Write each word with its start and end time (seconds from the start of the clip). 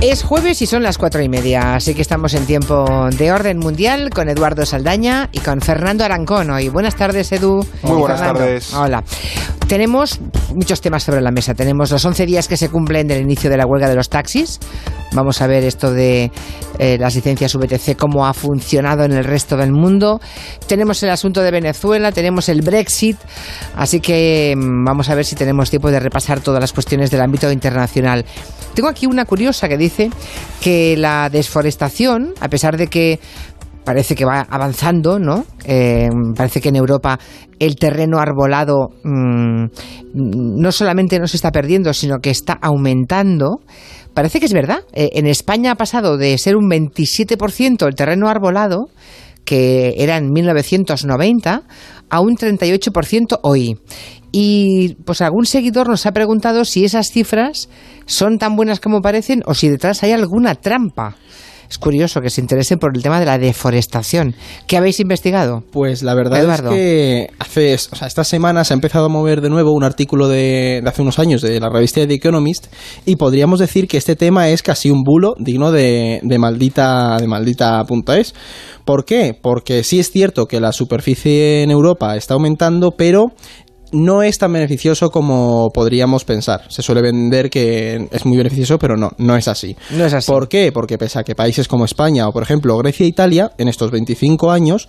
Es 0.00 0.22
jueves 0.22 0.60
y 0.60 0.66
son 0.66 0.82
las 0.82 0.98
cuatro 0.98 1.22
y 1.22 1.28
media, 1.28 1.74
así 1.74 1.94
que 1.94 2.02
estamos 2.02 2.34
en 2.34 2.44
tiempo 2.44 3.08
de 3.16 3.32
orden 3.32 3.58
mundial 3.58 4.10
con 4.10 4.28
Eduardo 4.28 4.66
Saldaña 4.66 5.30
y 5.32 5.38
con 5.38 5.62
Fernando 5.62 6.04
Arancón 6.04 6.50
hoy. 6.50 6.68
Buenas 6.68 6.96
tardes, 6.96 7.32
Edu. 7.32 7.64
Muy 7.82 7.96
buenas 7.96 8.20
tardes. 8.20 8.74
Hola. 8.74 9.02
Tenemos 9.68 10.20
muchos 10.54 10.80
temas 10.80 11.02
sobre 11.02 11.20
la 11.20 11.32
mesa. 11.32 11.54
Tenemos 11.54 11.90
los 11.90 12.04
11 12.04 12.24
días 12.24 12.46
que 12.46 12.56
se 12.56 12.68
cumplen 12.68 13.08
del 13.08 13.22
inicio 13.22 13.50
de 13.50 13.56
la 13.56 13.66
huelga 13.66 13.88
de 13.88 13.96
los 13.96 14.08
taxis. 14.08 14.60
Vamos 15.12 15.40
a 15.40 15.46
ver 15.48 15.64
esto 15.64 15.92
de 15.92 16.30
eh, 16.78 16.98
las 17.00 17.16
licencias 17.16 17.54
VTC, 17.56 17.96
cómo 17.96 18.26
ha 18.26 18.34
funcionado 18.34 19.04
en 19.04 19.12
el 19.12 19.24
resto 19.24 19.56
del 19.56 19.72
mundo. 19.72 20.20
Tenemos 20.68 21.02
el 21.02 21.10
asunto 21.10 21.40
de 21.40 21.50
Venezuela, 21.50 22.12
tenemos 22.12 22.48
el 22.48 22.60
Brexit. 22.60 23.16
Así 23.74 24.00
que 24.00 24.54
mm, 24.56 24.84
vamos 24.84 25.08
a 25.08 25.14
ver 25.14 25.24
si 25.24 25.34
tenemos 25.34 25.70
tiempo 25.70 25.90
de 25.90 25.98
repasar 25.98 26.40
todas 26.40 26.60
las 26.60 26.72
cuestiones 26.72 27.10
del 27.10 27.22
ámbito 27.22 27.50
internacional. 27.50 28.24
Tengo 28.74 28.88
aquí 28.88 29.06
una 29.06 29.24
curiosa 29.24 29.68
que 29.68 29.78
dice 29.78 29.85
que 30.60 30.96
la 30.96 31.28
desforestación, 31.30 32.34
a 32.40 32.48
pesar 32.48 32.76
de 32.76 32.86
que 32.88 33.20
parece 33.86 34.16
que 34.16 34.24
va 34.24 34.40
avanzando, 34.50 35.18
¿no? 35.20 35.46
Eh, 35.64 36.08
parece 36.34 36.60
que 36.60 36.70
en 36.70 36.76
Europa 36.76 37.18
el 37.60 37.76
terreno 37.76 38.18
arbolado 38.18 38.90
mm, 39.04 39.64
no 40.14 40.72
solamente 40.72 41.20
no 41.20 41.28
se 41.28 41.36
está 41.36 41.52
perdiendo, 41.52 41.94
sino 41.94 42.18
que 42.18 42.30
está 42.30 42.54
aumentando. 42.60 43.60
Parece 44.12 44.40
que 44.40 44.46
es 44.46 44.52
verdad. 44.52 44.80
Eh, 44.92 45.10
en 45.12 45.26
España 45.26 45.70
ha 45.70 45.76
pasado 45.76 46.16
de 46.16 46.36
ser 46.36 46.56
un 46.56 46.68
27% 46.68 47.86
el 47.86 47.94
terreno 47.94 48.28
arbolado, 48.28 48.88
que 49.44 49.94
era 49.98 50.16
en 50.16 50.32
1990, 50.32 51.62
a 52.10 52.20
un 52.20 52.36
38% 52.36 53.38
hoy. 53.42 53.78
Y 54.32 54.94
pues 55.04 55.22
algún 55.22 55.46
seguidor 55.46 55.88
nos 55.88 56.06
ha 56.06 56.12
preguntado 56.12 56.64
si 56.64 56.84
esas 56.84 57.08
cifras 57.08 57.68
son 58.06 58.38
tan 58.38 58.56
buenas 58.56 58.80
como 58.80 59.00
parecen 59.00 59.42
o 59.46 59.54
si 59.54 59.68
detrás 59.68 60.02
hay 60.02 60.12
alguna 60.12 60.54
trampa. 60.54 61.16
Es 61.68 61.78
curioso 61.78 62.20
que 62.20 62.30
se 62.30 62.40
interese 62.40 62.76
por 62.76 62.96
el 62.96 63.02
tema 63.02 63.18
de 63.18 63.26
la 63.26 63.38
deforestación. 63.38 64.34
¿Qué 64.66 64.76
habéis 64.76 65.00
investigado? 65.00 65.64
Pues 65.72 66.02
la 66.02 66.14
verdad 66.14 66.40
Eduardo. 66.40 66.70
es 66.70 66.76
que 66.76 67.30
hace, 67.38 67.74
o 67.74 67.96
sea, 67.96 68.06
esta 68.06 68.24
semana 68.24 68.64
se 68.64 68.72
ha 68.72 68.76
empezado 68.76 69.06
a 69.06 69.08
mover 69.08 69.40
de 69.40 69.50
nuevo 69.50 69.72
un 69.72 69.82
artículo 69.82 70.28
de, 70.28 70.80
de 70.82 70.88
hace 70.88 71.02
unos 71.02 71.18
años 71.18 71.42
de 71.42 71.58
la 71.58 71.68
revista 71.68 72.06
The 72.06 72.14
Economist 72.14 72.66
y 73.04 73.16
podríamos 73.16 73.58
decir 73.58 73.88
que 73.88 73.96
este 73.96 74.16
tema 74.16 74.48
es 74.48 74.62
casi 74.62 74.90
un 74.90 75.02
bulo 75.02 75.34
digno 75.38 75.72
de, 75.72 76.20
de 76.22 76.38
maldita 76.38 77.16
de 77.18 77.26
maldita.es. 77.26 78.34
¿Por 78.84 79.04
qué? 79.04 79.36
Porque 79.40 79.82
sí 79.82 79.98
es 79.98 80.12
cierto 80.12 80.46
que 80.46 80.60
la 80.60 80.70
superficie 80.70 81.64
en 81.64 81.72
Europa 81.72 82.16
está 82.16 82.34
aumentando, 82.34 82.92
pero 82.92 83.32
no 83.92 84.22
es 84.22 84.38
tan 84.38 84.52
beneficioso 84.52 85.10
como 85.10 85.70
podríamos 85.72 86.24
pensar. 86.24 86.62
Se 86.68 86.82
suele 86.82 87.02
vender 87.02 87.50
que 87.50 88.08
es 88.10 88.26
muy 88.26 88.36
beneficioso, 88.36 88.78
pero 88.78 88.96
no, 88.96 89.12
no 89.18 89.36
es 89.36 89.48
así. 89.48 89.76
No 89.90 90.04
es 90.04 90.12
así. 90.12 90.30
¿Por 90.30 90.48
qué? 90.48 90.72
Porque 90.72 90.98
pese 90.98 91.18
a 91.18 91.24
que 91.24 91.34
países 91.34 91.68
como 91.68 91.84
España 91.84 92.28
o, 92.28 92.32
por 92.32 92.42
ejemplo, 92.42 92.76
Grecia 92.78 93.04
e 93.04 93.08
Italia, 93.08 93.52
en 93.58 93.68
estos 93.68 93.90
25 93.90 94.50
años, 94.50 94.88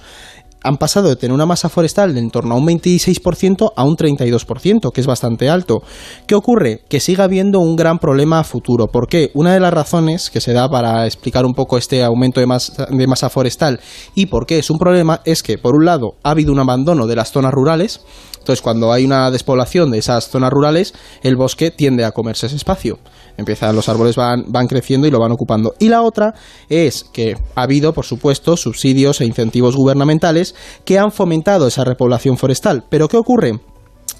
han 0.63 0.77
pasado 0.77 1.09
de 1.09 1.15
tener 1.15 1.33
una 1.33 1.45
masa 1.45 1.69
forestal 1.69 2.13
de 2.13 2.19
en 2.19 2.29
torno 2.29 2.55
a 2.55 2.57
un 2.57 2.65
26% 2.65 3.71
a 3.75 3.83
un 3.83 3.95
32%, 3.95 4.91
que 4.91 5.01
es 5.01 5.07
bastante 5.07 5.49
alto. 5.49 5.81
¿Qué 6.25 6.35
ocurre? 6.35 6.81
Que 6.89 6.99
sigue 6.99 7.21
habiendo 7.21 7.59
un 7.59 7.75
gran 7.75 7.99
problema 7.99 8.39
a 8.39 8.43
futuro. 8.43 8.87
¿Por 8.87 9.07
qué? 9.07 9.31
Una 9.33 9.53
de 9.53 9.59
las 9.59 9.73
razones 9.73 10.29
que 10.29 10.41
se 10.41 10.53
da 10.53 10.69
para 10.69 11.05
explicar 11.05 11.45
un 11.45 11.53
poco 11.53 11.77
este 11.77 12.03
aumento 12.03 12.39
de 12.39 12.47
masa, 12.47 12.87
de 12.89 13.07
masa 13.07 13.29
forestal 13.29 13.79
y 14.15 14.25
por 14.25 14.45
qué 14.45 14.59
es 14.59 14.69
un 14.69 14.77
problema 14.77 15.21
es 15.25 15.43
que, 15.43 15.57
por 15.57 15.75
un 15.75 15.85
lado, 15.85 16.15
ha 16.23 16.31
habido 16.31 16.51
un 16.51 16.59
abandono 16.59 17.07
de 17.07 17.15
las 17.15 17.31
zonas 17.31 17.53
rurales, 17.53 18.01
entonces, 18.47 18.63
cuando 18.63 18.93
hay 18.93 19.03
una 19.03 19.29
despoblación 19.29 19.91
de 19.91 19.97
esas 19.97 20.29
zonas 20.29 20.51
rurales, 20.51 20.93
el 21.21 21.35
bosque 21.35 21.69
tiende 21.69 22.05
a 22.05 22.13
comerse 22.13 22.45
ese 22.45 22.55
espacio. 22.55 22.97
Empiezan, 23.37 23.75
los 23.75 23.87
árboles 23.87 24.15
van, 24.15 24.45
van 24.47 24.67
creciendo 24.67 25.07
y 25.07 25.11
lo 25.11 25.19
van 25.19 25.31
ocupando. 25.31 25.75
Y 25.79 25.89
la 25.89 26.01
otra 26.01 26.33
es 26.69 27.03
que 27.03 27.35
ha 27.55 27.61
habido, 27.61 27.93
por 27.93 28.05
supuesto, 28.05 28.57
subsidios 28.57 29.21
e 29.21 29.25
incentivos 29.25 29.75
gubernamentales 29.75 30.55
que 30.83 30.97
han 30.97 31.11
fomentado 31.11 31.67
esa 31.67 31.83
repoblación 31.83 32.37
forestal. 32.37 32.83
Pero 32.89 33.07
¿qué 33.07 33.17
ocurre? 33.17 33.59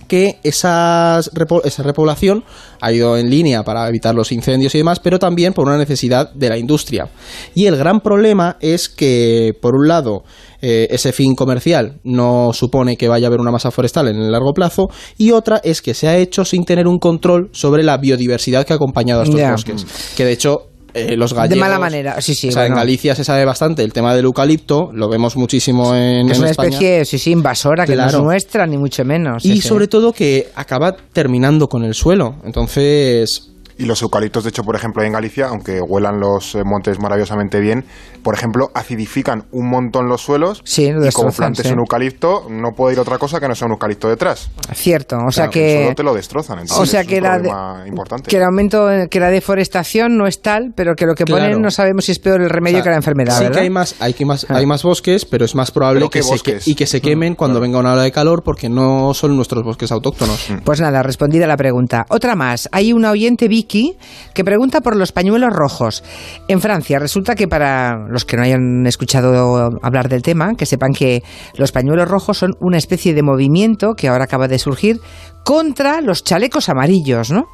Que 0.07 0.39
esas 0.43 1.29
repo 1.33 1.63
esa 1.63 1.83
repoblación 1.83 2.43
ha 2.81 2.91
ido 2.91 3.17
en 3.17 3.29
línea 3.29 3.63
para 3.63 3.87
evitar 3.87 4.15
los 4.15 4.31
incendios 4.31 4.73
y 4.75 4.79
demás, 4.79 4.99
pero 4.99 5.19
también 5.19 5.53
por 5.53 5.67
una 5.67 5.77
necesidad 5.77 6.31
de 6.33 6.49
la 6.49 6.57
industria. 6.57 7.09
Y 7.53 7.65
el 7.65 7.75
gran 7.75 8.01
problema 8.01 8.57
es 8.59 8.89
que, 8.89 9.53
por 9.61 9.75
un 9.75 9.87
lado, 9.87 10.23
eh, 10.61 10.87
ese 10.89 11.11
fin 11.11 11.35
comercial 11.35 11.99
no 12.03 12.51
supone 12.53 12.97
que 12.97 13.07
vaya 13.07 13.27
a 13.27 13.29
haber 13.29 13.39
una 13.39 13.51
masa 13.51 13.71
forestal 13.71 14.07
en 14.07 14.17
el 14.17 14.31
largo 14.31 14.53
plazo, 14.53 14.87
y 15.17 15.31
otra 15.31 15.59
es 15.63 15.81
que 15.81 15.93
se 15.93 16.07
ha 16.07 16.17
hecho 16.17 16.45
sin 16.45 16.65
tener 16.65 16.87
un 16.87 16.99
control 16.99 17.49
sobre 17.51 17.83
la 17.83 17.97
biodiversidad 17.97 18.65
que 18.65 18.73
ha 18.73 18.77
acompañado 18.77 19.21
a 19.21 19.23
estos 19.23 19.41
bosques. 19.41 19.85
Que 20.15 20.25
de 20.25 20.33
hecho. 20.33 20.69
Eh, 20.97 21.15
los 21.17 21.33
gallegos, 21.33 21.55
de 21.55 21.59
mala 21.59 21.79
manera, 21.79 22.19
sí, 22.21 22.33
sí. 22.35 22.49
o 22.49 22.51
sea, 22.51 22.65
en. 22.65 22.75
Galicia 22.75 23.15
se 23.15 23.23
sabe 23.23 23.45
bastante 23.45 23.83
el 23.83 23.93
tema 23.93 24.13
del 24.15 24.25
eucalipto, 24.25 24.91
lo 24.93 25.09
vemos 25.09 25.35
muchísimo 25.37 25.95
en, 25.95 26.27
Que 26.27 26.31
es 26.33 26.37
en 26.37 26.43
una 26.43 26.51
España. 26.51 26.69
especie, 26.69 27.05
sí, 27.05 27.19
sí, 27.19 27.31
invasora, 27.31 27.85
que 27.85 27.95
no 27.95 28.05
es 28.07 28.13
nuestra, 28.19 28.65
ni 28.67 28.77
mucho 28.77 29.03
menos. 29.05 29.45
Y 29.45 29.49
Sí, 29.55 29.61
sí. 29.61 29.67
sobre 29.67 29.87
todo 29.87 30.13
que 30.13 30.49
acaba 30.55 30.95
terminando 31.13 31.67
con 31.69 31.83
el 31.83 31.93
suelo. 31.93 32.35
Entonces, 32.43 33.49
Y 33.77 33.85
los 33.85 34.01
eucaliptos, 34.01 34.43
de 34.43 34.49
hecho, 34.49 34.63
por 34.63 34.75
ejemplo, 34.75 35.03
en 35.03 35.11
Galicia, 35.13 35.47
aunque 35.49 35.79
huelan 35.81 36.19
los 36.19 36.55
eh, 36.55 36.63
montes 36.65 36.99
maravillosamente 36.99 37.59
bien, 37.59 37.85
por 38.23 38.33
ejemplo, 38.33 38.69
acidifican 38.73 39.45
un 39.51 39.69
montón 39.69 40.07
los 40.07 40.21
suelos 40.21 40.61
Sí, 40.65 40.91
lo 40.91 41.05
y 41.05 41.11
como 41.11 41.31
plantes 41.31 41.67
sí. 41.67 41.73
un 41.73 41.79
eucalipto, 41.79 42.47
no 42.49 42.71
puede 42.75 42.93
ir 42.95 42.99
otra 42.99 43.17
cosa 43.19 43.39
que 43.39 43.47
no 43.47 43.53
sea 43.55 43.67
un 43.67 43.73
eucalipto 43.73 44.09
detrás. 44.09 44.49
Cierto, 44.73 45.17
o 45.17 45.31
sea 45.31 45.45
Claro, 45.47 45.51
que... 45.51 45.75
suelo 45.81 45.95
te 45.95 46.03
lo 46.03 46.13
destrozan. 46.13 46.59
entonces 46.59 46.77
O 46.83 46.85
sea 46.85 47.01
es 47.01 47.07
que 47.07 47.17
un 47.17 47.23
la, 47.23 47.33
problema 47.35 47.81
de- 47.83 47.89
importante. 47.89 48.29
que 48.29 48.37
el 48.37 48.43
aumento, 48.43 48.87
que 49.11 49.19
la 49.19 49.29
deforestación 49.29 50.17
no 50.17 50.25
es 50.27 50.41
tal, 50.41 50.73
pero 50.75 50.95
que 50.95 51.05
lo 51.05 51.13
que 51.13 51.25
ponen 51.25 51.45
Claro. 51.45 51.59
no 51.59 51.69
sabemos 51.71 52.05
si 52.05 52.11
es 52.13 52.19
peor 52.19 52.41
el 52.41 52.49
remedio 52.49 52.77
o 52.77 52.79
sea, 52.79 52.83
que 52.85 52.89
la 52.89 52.95
enfermedad, 52.97 53.37
sí 53.37 53.43
¿verdad? 53.43 53.55
que 53.57 53.63
hay 53.63 53.69
más, 53.69 53.95
hay 53.99 54.13
que 54.13 54.25
más, 54.25 54.45
Ah. 54.49 54.55
hay 54.57 54.65
más 54.65 54.81
bosques, 54.83 55.25
pero 55.25 55.45
es 55.45 55.53
más 55.55 55.69
probable 55.71 56.09
que 56.09 56.19
¿qué 56.19 56.23
se, 56.23 56.39
que- 56.39 56.59
y 56.65 56.73
que 56.75 56.87
se 56.87 56.99
quemen 57.01 57.35
cuando 57.35 57.59
venga 57.59 57.77
una 57.79 57.93
ola 57.93 58.01
de 58.03 58.11
calor 58.11 58.41
porque 58.43 58.69
no 58.69 59.13
son 59.13 59.35
nuestros 59.35 59.63
bosques 59.63 59.91
autóctonos. 59.91 60.47
Pues 60.63 60.81
nada, 60.81 61.03
respondida 61.03 61.45
la 61.47 61.57
pregunta. 61.57 62.05
Otra 62.09 62.35
más. 62.35 62.67
Hay 62.71 62.91
una 62.93 63.11
oyente, 63.11 63.47
Vicky, 63.47 63.66
que 63.67 64.43
pregunta 64.43 64.81
por 64.81 64.95
los 64.95 65.11
pañuelos 65.11 65.53
rojos. 65.53 66.03
En 66.47 66.61
Francia, 66.61 66.99
resulta 66.99 67.35
que 67.35 67.47
para 67.47 68.07
los 68.09 68.25
que 68.25 68.37
no 68.37 68.43
hayan 68.43 68.85
escuchado 68.87 69.69
hablar 69.81 70.09
del 70.09 70.21
tema, 70.21 70.53
que 70.55 70.65
sepan 70.65 70.93
que 70.93 71.23
los 71.55 71.71
pañuelos 71.71 72.07
rojos 72.07 72.37
son 72.37 72.51
una 72.59 72.77
especie 72.77 73.13
de 73.13 73.23
movimiento 73.23 73.93
que 73.95 74.07
ahora 74.07 74.25
acaba 74.25 74.47
de 74.47 74.59
surgir 74.59 74.99
contra 75.43 76.01
los 76.01 76.25
chalecos 76.25 76.67
amarillos, 76.67 77.31
¿no? 77.31 77.45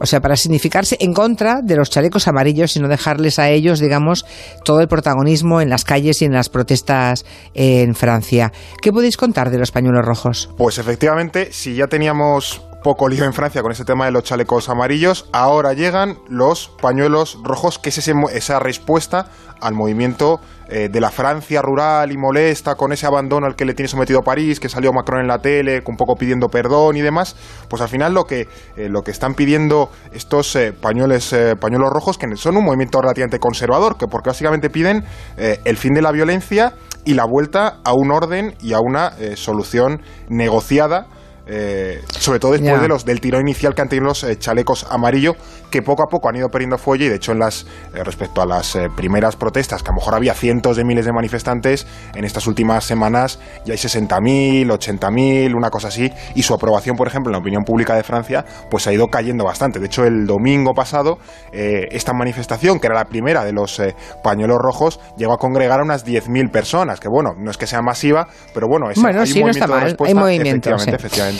O 0.00 0.06
sea, 0.06 0.20
para 0.20 0.36
significarse 0.36 0.96
en 1.00 1.12
contra 1.12 1.60
de 1.62 1.76
los 1.76 1.90
chalecos 1.90 2.26
amarillos 2.26 2.74
y 2.76 2.80
no 2.80 2.88
dejarles 2.88 3.38
a 3.38 3.50
ellos, 3.50 3.78
digamos, 3.78 4.24
todo 4.64 4.80
el 4.80 4.88
protagonismo 4.88 5.60
en 5.60 5.68
las 5.68 5.84
calles 5.84 6.22
y 6.22 6.24
en 6.24 6.32
las 6.32 6.48
protestas 6.48 7.26
en 7.52 7.94
Francia. 7.94 8.52
¿Qué 8.80 8.90
podéis 8.90 9.18
contar 9.18 9.50
de 9.50 9.58
los 9.58 9.70
pañuelos 9.70 10.06
rojos? 10.06 10.48
Pues 10.56 10.78
efectivamente, 10.78 11.52
si 11.52 11.74
ya 11.74 11.88
teníamos 11.88 12.62
poco 12.82 13.08
lío 13.08 13.24
en 13.24 13.32
Francia 13.32 13.62
con 13.62 13.72
ese 13.72 13.84
tema 13.84 14.06
de 14.06 14.10
los 14.10 14.24
chalecos 14.24 14.68
amarillos, 14.68 15.28
ahora 15.32 15.72
llegan 15.72 16.18
los 16.28 16.68
pañuelos 16.80 17.38
rojos, 17.42 17.78
que 17.78 17.90
es 17.90 17.98
ese 17.98 18.12
esa 18.32 18.58
respuesta 18.58 19.26
al 19.60 19.74
movimiento 19.74 20.40
eh, 20.68 20.88
de 20.90 21.00
la 21.00 21.10
Francia 21.10 21.62
rural 21.62 22.10
y 22.10 22.16
molesta 22.16 22.74
con 22.74 22.92
ese 22.92 23.06
abandono 23.06 23.46
al 23.46 23.54
que 23.54 23.64
le 23.64 23.74
tiene 23.74 23.88
sometido 23.88 24.22
París, 24.22 24.58
que 24.58 24.68
salió 24.68 24.92
Macron 24.92 25.20
en 25.20 25.28
la 25.28 25.38
tele, 25.38 25.82
un 25.86 25.96
poco 25.96 26.16
pidiendo 26.16 26.48
perdón 26.48 26.96
y 26.96 27.00
demás, 27.00 27.36
pues 27.68 27.80
al 27.80 27.88
final 27.88 28.12
lo 28.12 28.24
que, 28.24 28.48
eh, 28.76 28.88
lo 28.88 29.02
que 29.02 29.12
están 29.12 29.34
pidiendo 29.34 29.90
estos 30.12 30.56
eh, 30.56 30.72
pañuelos, 30.72 31.32
eh, 31.32 31.54
pañuelos 31.56 31.90
rojos, 31.90 32.18
que 32.18 32.26
son 32.36 32.56
un 32.56 32.64
movimiento 32.64 33.00
relativamente 33.00 33.38
conservador, 33.38 33.96
que 33.96 34.08
porque 34.08 34.30
básicamente 34.30 34.70
piden 34.70 35.04
el 35.36 35.76
fin 35.76 35.94
de 35.94 36.02
la 36.02 36.10
violencia 36.10 36.74
y 37.04 37.14
la 37.14 37.24
vuelta 37.24 37.78
a 37.84 37.92
un 37.94 38.10
orden 38.10 38.54
y 38.60 38.72
a 38.72 38.80
una 38.80 39.12
solución 39.36 40.02
negociada 40.28 41.06
eh, 41.46 42.02
sobre 42.18 42.38
todo 42.38 42.52
después 42.52 42.80
de 42.80 42.88
los 42.88 43.04
del 43.04 43.20
tirón 43.20 43.42
inicial 43.42 43.74
que 43.74 43.82
han 43.82 43.88
tenido 43.88 44.06
los 44.06 44.22
eh, 44.24 44.38
chalecos 44.38 44.86
amarillo 44.90 45.34
que 45.70 45.82
poco 45.82 46.04
a 46.04 46.06
poco 46.06 46.28
han 46.28 46.36
ido 46.36 46.48
perdiendo 46.50 46.78
fuelle 46.78 47.06
y 47.06 47.08
de 47.08 47.16
hecho 47.16 47.32
en 47.32 47.40
las 47.40 47.66
eh, 47.94 48.04
respecto 48.04 48.42
a 48.42 48.46
las 48.46 48.76
eh, 48.76 48.88
primeras 48.94 49.34
protestas 49.34 49.82
que 49.82 49.88
a 49.88 49.92
lo 49.92 49.96
mejor 49.96 50.14
había 50.14 50.34
cientos 50.34 50.76
de 50.76 50.84
miles 50.84 51.04
de 51.04 51.12
manifestantes 51.12 51.86
en 52.14 52.24
estas 52.24 52.46
últimas 52.46 52.84
semanas 52.84 53.40
ya 53.64 53.72
hay 53.72 53.78
60.000 53.78 54.66
80.000 54.66 55.56
una 55.56 55.70
cosa 55.70 55.88
así 55.88 56.12
y 56.34 56.42
su 56.42 56.54
aprobación 56.54 56.94
por 56.96 57.08
ejemplo 57.08 57.30
en 57.30 57.32
la 57.32 57.38
opinión 57.38 57.64
pública 57.64 57.96
de 57.96 58.04
Francia 58.04 58.44
pues 58.70 58.86
ha 58.86 58.92
ido 58.92 59.08
cayendo 59.08 59.44
bastante. 59.44 59.80
De 59.80 59.86
hecho 59.86 60.04
el 60.04 60.26
domingo 60.26 60.74
pasado 60.74 61.18
eh, 61.52 61.88
esta 61.90 62.12
manifestación 62.12 62.78
que 62.78 62.86
era 62.86 62.94
la 62.94 63.06
primera 63.06 63.44
de 63.44 63.52
los 63.52 63.80
pañuelos 64.22 64.58
rojos 64.58 65.00
llegó 65.16 65.32
a 65.32 65.38
congregar 65.38 65.80
a 65.80 65.82
unas 65.82 66.06
10.000 66.06 66.50
personas 66.50 67.00
que 67.00 67.08
bueno 67.08 67.30
no 67.36 67.50
es 67.50 67.56
que 67.56 67.66
sea 67.66 67.80
masiva 67.80 68.28
pero 68.54 68.68
bueno 68.68 68.90
es, 68.90 69.00
Bueno, 69.00 69.22
hay 69.22 69.26
sí, 69.26 69.40
un 69.40 69.46
no 69.46 69.50
está 69.50 69.66
movimiento 69.66 69.74
de 69.74 69.80
hay 69.80 69.84
respuesta, 69.84 70.20
movimiento, 70.20 70.70
efectivamente, 70.70 70.90
sí. 70.90 70.96
efectivamente 70.96 71.31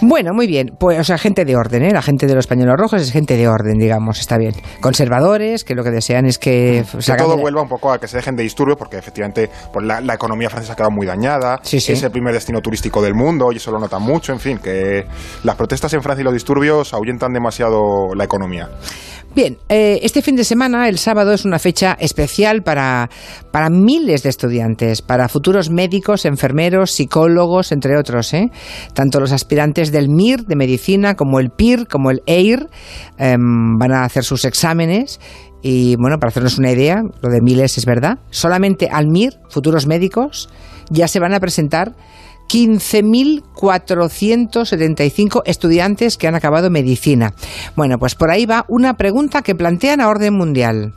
Bueno, 0.00 0.32
muy 0.32 0.46
bien. 0.46 0.70
Pues, 0.78 0.98
o 0.98 1.04
sea, 1.04 1.18
gente 1.18 1.44
de 1.44 1.56
orden, 1.56 1.82
¿eh? 1.82 1.90
La 1.92 2.02
gente 2.02 2.26
de 2.26 2.34
los 2.34 2.46
pañuelos 2.46 2.76
rojos 2.78 3.02
es 3.02 3.10
gente 3.12 3.36
de 3.36 3.48
orden, 3.48 3.78
digamos, 3.78 4.20
está 4.20 4.38
bien. 4.38 4.52
Conservadores, 4.80 5.64
que 5.64 5.74
lo 5.74 5.82
que 5.84 5.90
desean 5.90 6.26
es 6.26 6.38
que... 6.38 6.84
que 7.04 7.12
todo 7.16 7.36
de- 7.36 7.42
vuelva 7.42 7.62
un 7.62 7.68
poco 7.68 7.92
a 7.92 7.98
que 7.98 8.08
se 8.08 8.16
dejen 8.16 8.36
de 8.36 8.42
disturbios, 8.42 8.78
porque 8.78 8.96
efectivamente 8.98 9.50
pues, 9.72 9.84
la, 9.86 10.00
la 10.00 10.14
economía 10.14 10.48
francesa 10.50 10.72
ha 10.72 10.76
quedado 10.76 10.92
muy 10.92 11.06
dañada, 11.06 11.58
Sí, 11.62 11.80
sí. 11.80 11.92
es 11.92 12.02
el 12.02 12.10
primer 12.10 12.32
destino 12.34 12.60
turístico 12.60 13.02
del 13.02 13.14
mundo 13.14 13.50
y 13.52 13.56
eso 13.56 13.70
lo 13.70 13.78
notan 13.78 14.02
mucho, 14.02 14.32
en 14.32 14.40
fin, 14.40 14.58
que 14.58 15.04
las 15.44 15.56
protestas 15.56 15.92
en 15.94 16.02
Francia 16.02 16.22
y 16.22 16.24
los 16.24 16.34
disturbios 16.34 16.94
ahuyentan 16.94 17.32
demasiado 17.32 18.14
la 18.14 18.24
economía. 18.24 18.68
Bien, 19.38 19.56
eh, 19.68 20.00
este 20.02 20.20
fin 20.20 20.34
de 20.34 20.42
semana, 20.42 20.88
el 20.88 20.98
sábado, 20.98 21.32
es 21.32 21.44
una 21.44 21.60
fecha 21.60 21.96
especial 22.00 22.64
para, 22.64 23.08
para 23.52 23.70
miles 23.70 24.24
de 24.24 24.30
estudiantes, 24.30 25.00
para 25.00 25.28
futuros 25.28 25.70
médicos, 25.70 26.24
enfermeros, 26.24 26.90
psicólogos, 26.90 27.70
entre 27.70 27.96
otros. 27.96 28.34
¿eh? 28.34 28.50
Tanto 28.94 29.20
los 29.20 29.30
aspirantes 29.30 29.92
del 29.92 30.08
MIR 30.08 30.44
de 30.46 30.56
medicina 30.56 31.14
como 31.14 31.38
el 31.38 31.50
PIR, 31.50 31.86
como 31.86 32.10
el 32.10 32.24
EIR, 32.26 32.68
em, 33.16 33.78
van 33.78 33.92
a 33.92 34.02
hacer 34.02 34.24
sus 34.24 34.44
exámenes. 34.44 35.20
Y 35.62 35.94
bueno, 35.94 36.18
para 36.18 36.30
hacernos 36.30 36.58
una 36.58 36.72
idea, 36.72 37.00
lo 37.22 37.30
de 37.30 37.40
miles 37.40 37.78
es 37.78 37.86
verdad. 37.86 38.18
Solamente 38.30 38.88
al 38.90 39.06
MIR, 39.06 39.34
futuros 39.50 39.86
médicos, 39.86 40.48
ya 40.90 41.06
se 41.06 41.20
van 41.20 41.32
a 41.32 41.38
presentar 41.38 41.94
15.475 42.48 45.42
estudiantes 45.44 46.16
que 46.16 46.26
han 46.26 46.34
acabado 46.34 46.70
medicina. 46.70 47.34
Bueno, 47.76 47.98
pues 47.98 48.14
por 48.14 48.30
ahí 48.30 48.46
va 48.46 48.64
una 48.68 48.94
pregunta 48.94 49.42
que 49.42 49.54
plantean 49.54 50.00
a 50.00 50.08
orden 50.08 50.32
mundial. 50.34 50.94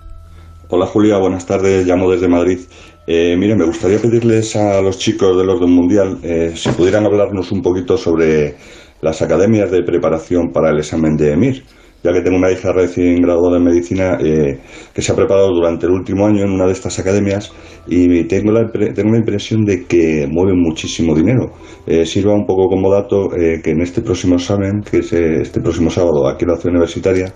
Hola 0.70 0.86
Julia, 0.86 1.18
buenas 1.18 1.46
tardes, 1.46 1.86
llamo 1.86 2.10
desde 2.10 2.30
Madrid. 2.30 2.60
Eh, 3.06 3.36
mire, 3.38 3.56
me 3.56 3.66
gustaría 3.66 4.00
pedirles 4.00 4.56
a 4.56 4.82
los 4.82 4.98
chicos 4.98 5.38
del 5.38 5.50
orden 5.50 5.70
mundial 5.70 6.20
eh, 6.24 6.54
si 6.56 6.70
pudieran 6.70 7.06
hablarnos 7.06 7.52
un 7.52 7.62
poquito 7.62 7.98
sobre 7.98 8.56
las 9.02 9.22
academias 9.22 9.70
de 9.70 9.84
preparación 9.84 10.54
para 10.54 10.70
el 10.70 10.78
examen 10.78 11.18
de 11.18 11.34
EMIR 11.34 11.66
ya 12.04 12.12
que 12.12 12.22
tengo 12.22 12.38
una 12.38 12.52
hija 12.52 12.72
recién 12.72 13.22
graduada 13.22 13.58
en 13.58 13.64
medicina 13.64 14.18
eh, 14.20 14.60
que 14.94 15.02
se 15.02 15.12
ha 15.12 15.16
preparado 15.16 15.50
durante 15.50 15.86
el 15.86 15.92
último 15.92 16.26
año 16.26 16.44
en 16.44 16.52
una 16.52 16.66
de 16.66 16.74
estas 16.74 16.98
academias 17.00 17.52
y 17.88 18.24
tengo 18.26 18.52
la, 18.52 18.70
tengo 18.72 19.16
impresión 19.16 19.66
de 19.66 19.86
que 19.86 20.28
mueven 20.30 20.60
muchísimo 20.60 21.16
dinero. 21.16 21.52
Eh, 21.86 22.06
sirva 22.06 22.34
un 22.34 22.46
poco 22.46 22.68
como 22.68 22.92
dato 22.92 23.36
eh, 23.36 23.62
que 23.64 23.72
en 23.72 23.82
este 23.82 24.02
próximo 24.02 24.36
examen, 24.36 24.82
que 24.82 25.00
es 25.00 25.14
este 25.14 25.62
próximo 25.62 25.90
sábado 25.90 26.28
aquí 26.28 26.46
en 26.46 26.52
la 26.52 26.58
ciudad 26.58 26.76
universitaria, 26.76 27.34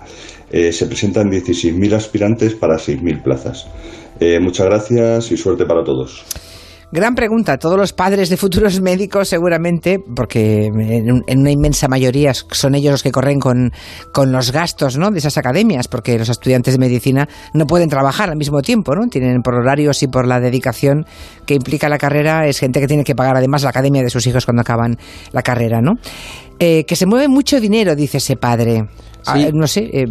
se 0.50 0.86
presentan 0.86 1.28
16.000 1.28 1.92
aspirantes 1.92 2.54
para 2.54 2.76
6.000 2.76 3.22
plazas. 3.22 3.66
muchas 4.40 4.66
gracias 4.66 5.32
y 5.32 5.36
suerte 5.36 5.66
para 5.66 5.82
todos. 5.82 6.24
Gran 6.92 7.16
pregunta. 7.16 7.58
Todos 7.58 7.76
los 7.76 7.92
padres 7.92 8.28
de 8.28 8.36
futuros 8.36 8.80
médicos 8.82 9.28
seguramente, 9.28 9.98
porque 10.14 10.66
en, 10.66 11.40
una 11.40 11.50
inmensa 11.50 11.88
mayoría 11.88 12.32
son 12.34 12.74
ellos 12.74 12.92
los 12.92 13.02
que 13.02 13.10
corren 13.10 13.40
con, 13.40 13.72
los 14.26 14.52
gastos 14.52 14.96
¿no? 14.96 15.10
de 15.10 15.18
esas 15.18 15.36
academias, 15.36 15.88
porque 15.88 16.18
los 16.18 16.28
estudiantes 16.28 16.74
de 16.74 16.78
medicina 16.78 17.28
no 17.54 17.66
pueden 17.66 17.88
trabajar 17.88 18.30
al 18.30 18.36
mismo 18.36 18.62
tiempo, 18.62 18.94
¿no? 18.94 19.08
Tienen 19.08 19.42
por 19.42 19.54
horarios 19.54 20.02
y 20.02 20.06
por 20.06 20.26
la 20.26 20.38
dedicación 20.40 21.06
que 21.44 21.54
implica 21.54 21.88
la 21.88 21.98
carrera, 21.98 22.46
es 22.46 22.58
gente 22.58 22.80
que 22.80 22.86
tiene 22.86 23.04
que 23.04 23.14
pagar 23.14 23.36
además 23.36 23.62
la 23.62 23.70
academia 23.70 24.02
de 24.02 24.10
sus 24.10 24.26
hijos 24.26 24.44
cuando 24.44 24.62
acaban 24.62 24.96
la 25.32 25.42
carrera, 25.42 25.80
¿no? 25.80 25.94
Eh, 26.58 26.84
que 26.84 26.96
se 26.96 27.06
mueve 27.06 27.28
mucho 27.28 27.60
dinero, 27.60 27.94
dice 27.94 28.18
ese 28.18 28.36
padre. 28.36 28.86
Ah, 29.26 29.38
no 29.52 29.66
sé, 29.66 29.90
eh, 29.92 30.06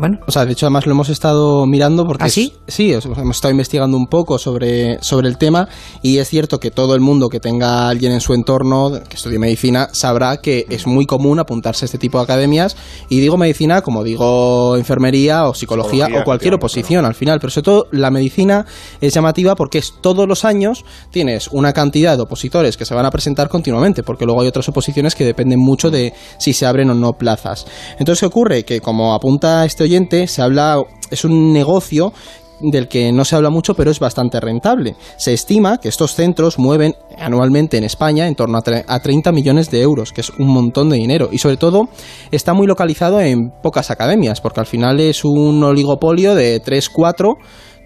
bueno. 0.00 0.18
O 0.26 0.32
sea, 0.32 0.46
de 0.46 0.52
hecho, 0.52 0.66
además 0.66 0.86
lo 0.86 0.92
hemos 0.92 1.10
estado 1.10 1.66
mirando 1.66 2.06
porque. 2.06 2.24
¿Ah, 2.24 2.28
sí? 2.30 2.54
sí, 2.66 2.92
hemos 2.92 3.36
estado 3.36 3.52
investigando 3.52 3.96
un 3.96 4.06
poco 4.06 4.38
sobre, 4.38 5.02
sobre 5.02 5.28
el 5.28 5.36
tema 5.36 5.68
y 6.02 6.18
es 6.18 6.28
cierto 6.28 6.58
que 6.58 6.70
todo 6.70 6.94
el 6.94 7.00
mundo 7.00 7.28
que 7.28 7.38
tenga 7.38 7.88
alguien 7.88 8.12
en 8.12 8.20
su 8.20 8.32
entorno 8.32 8.90
que 9.08 9.16
estudie 9.16 9.38
medicina 9.38 9.88
sabrá 9.92 10.38
que 10.38 10.66
es 10.70 10.86
muy 10.86 11.04
común 11.04 11.38
apuntarse 11.38 11.84
a 11.84 11.86
este 11.86 11.98
tipo 11.98 12.18
de 12.18 12.24
academias. 12.24 12.76
Y 13.10 13.20
digo 13.20 13.36
medicina 13.36 13.82
como 13.82 14.02
digo 14.02 14.76
enfermería 14.76 15.44
o 15.44 15.54
psicología, 15.54 16.08
o 16.18 16.24
cualquier 16.24 16.54
oposición 16.54 17.04
al 17.04 17.14
final. 17.14 17.38
Pero 17.38 17.50
sobre 17.50 17.64
todo 17.64 17.86
la 17.92 18.10
medicina 18.10 18.64
es 19.00 19.12
llamativa 19.12 19.54
porque 19.54 19.78
es 19.78 19.94
todos 20.00 20.26
los 20.26 20.46
años 20.46 20.84
tienes 21.10 21.48
una 21.48 21.74
cantidad 21.74 22.16
de 22.16 22.22
opositores 22.22 22.78
que 22.78 22.86
se 22.86 22.94
van 22.94 23.04
a 23.04 23.10
presentar 23.10 23.50
continuamente, 23.50 24.02
porque 24.02 24.24
luego 24.24 24.40
hay 24.40 24.48
otras 24.48 24.68
oposiciones 24.70 25.14
que 25.14 25.24
dependen 25.24 25.60
mucho 25.60 25.90
de 25.90 26.14
si 26.38 26.54
se 26.54 26.64
abren 26.64 26.88
o 26.88 26.94
no 26.94 27.12
plazas. 27.12 27.66
Entonces, 27.98 28.20
¿qué 28.20 28.26
ocurre? 28.26 28.64
Que 28.64 28.80
como 28.80 29.12
apunta 29.12 29.66
este 29.66 29.89
se 30.26 30.42
habla, 30.42 30.82
es 31.10 31.24
un 31.24 31.52
negocio 31.52 32.12
del 32.60 32.88
que 32.88 33.10
no 33.12 33.24
se 33.24 33.36
habla 33.36 33.50
mucho, 33.50 33.74
pero 33.74 33.90
es 33.90 33.98
bastante 33.98 34.38
rentable. 34.38 34.94
Se 35.16 35.32
estima 35.32 35.78
que 35.78 35.88
estos 35.88 36.14
centros 36.14 36.58
mueven 36.58 36.94
anualmente 37.18 37.76
en 37.78 37.84
España 37.84 38.28
en 38.28 38.34
torno 38.34 38.58
a, 38.58 39.00
30 39.00 39.32
millones 39.32 39.70
de 39.70 39.80
euros, 39.82 40.12
que 40.12 40.20
es 40.20 40.30
un 40.30 40.48
montón 40.48 40.90
de 40.90 40.96
dinero. 40.96 41.28
Y 41.32 41.38
sobre 41.38 41.56
todo 41.56 41.88
está 42.30 42.52
muy 42.54 42.66
localizado 42.66 43.20
en 43.20 43.50
pocas 43.62 43.90
academias, 43.90 44.40
porque 44.40 44.60
al 44.60 44.66
final 44.66 45.00
es 45.00 45.24
un 45.24 45.62
oligopolio 45.64 46.34
de 46.34 46.62
3-4 46.62 47.36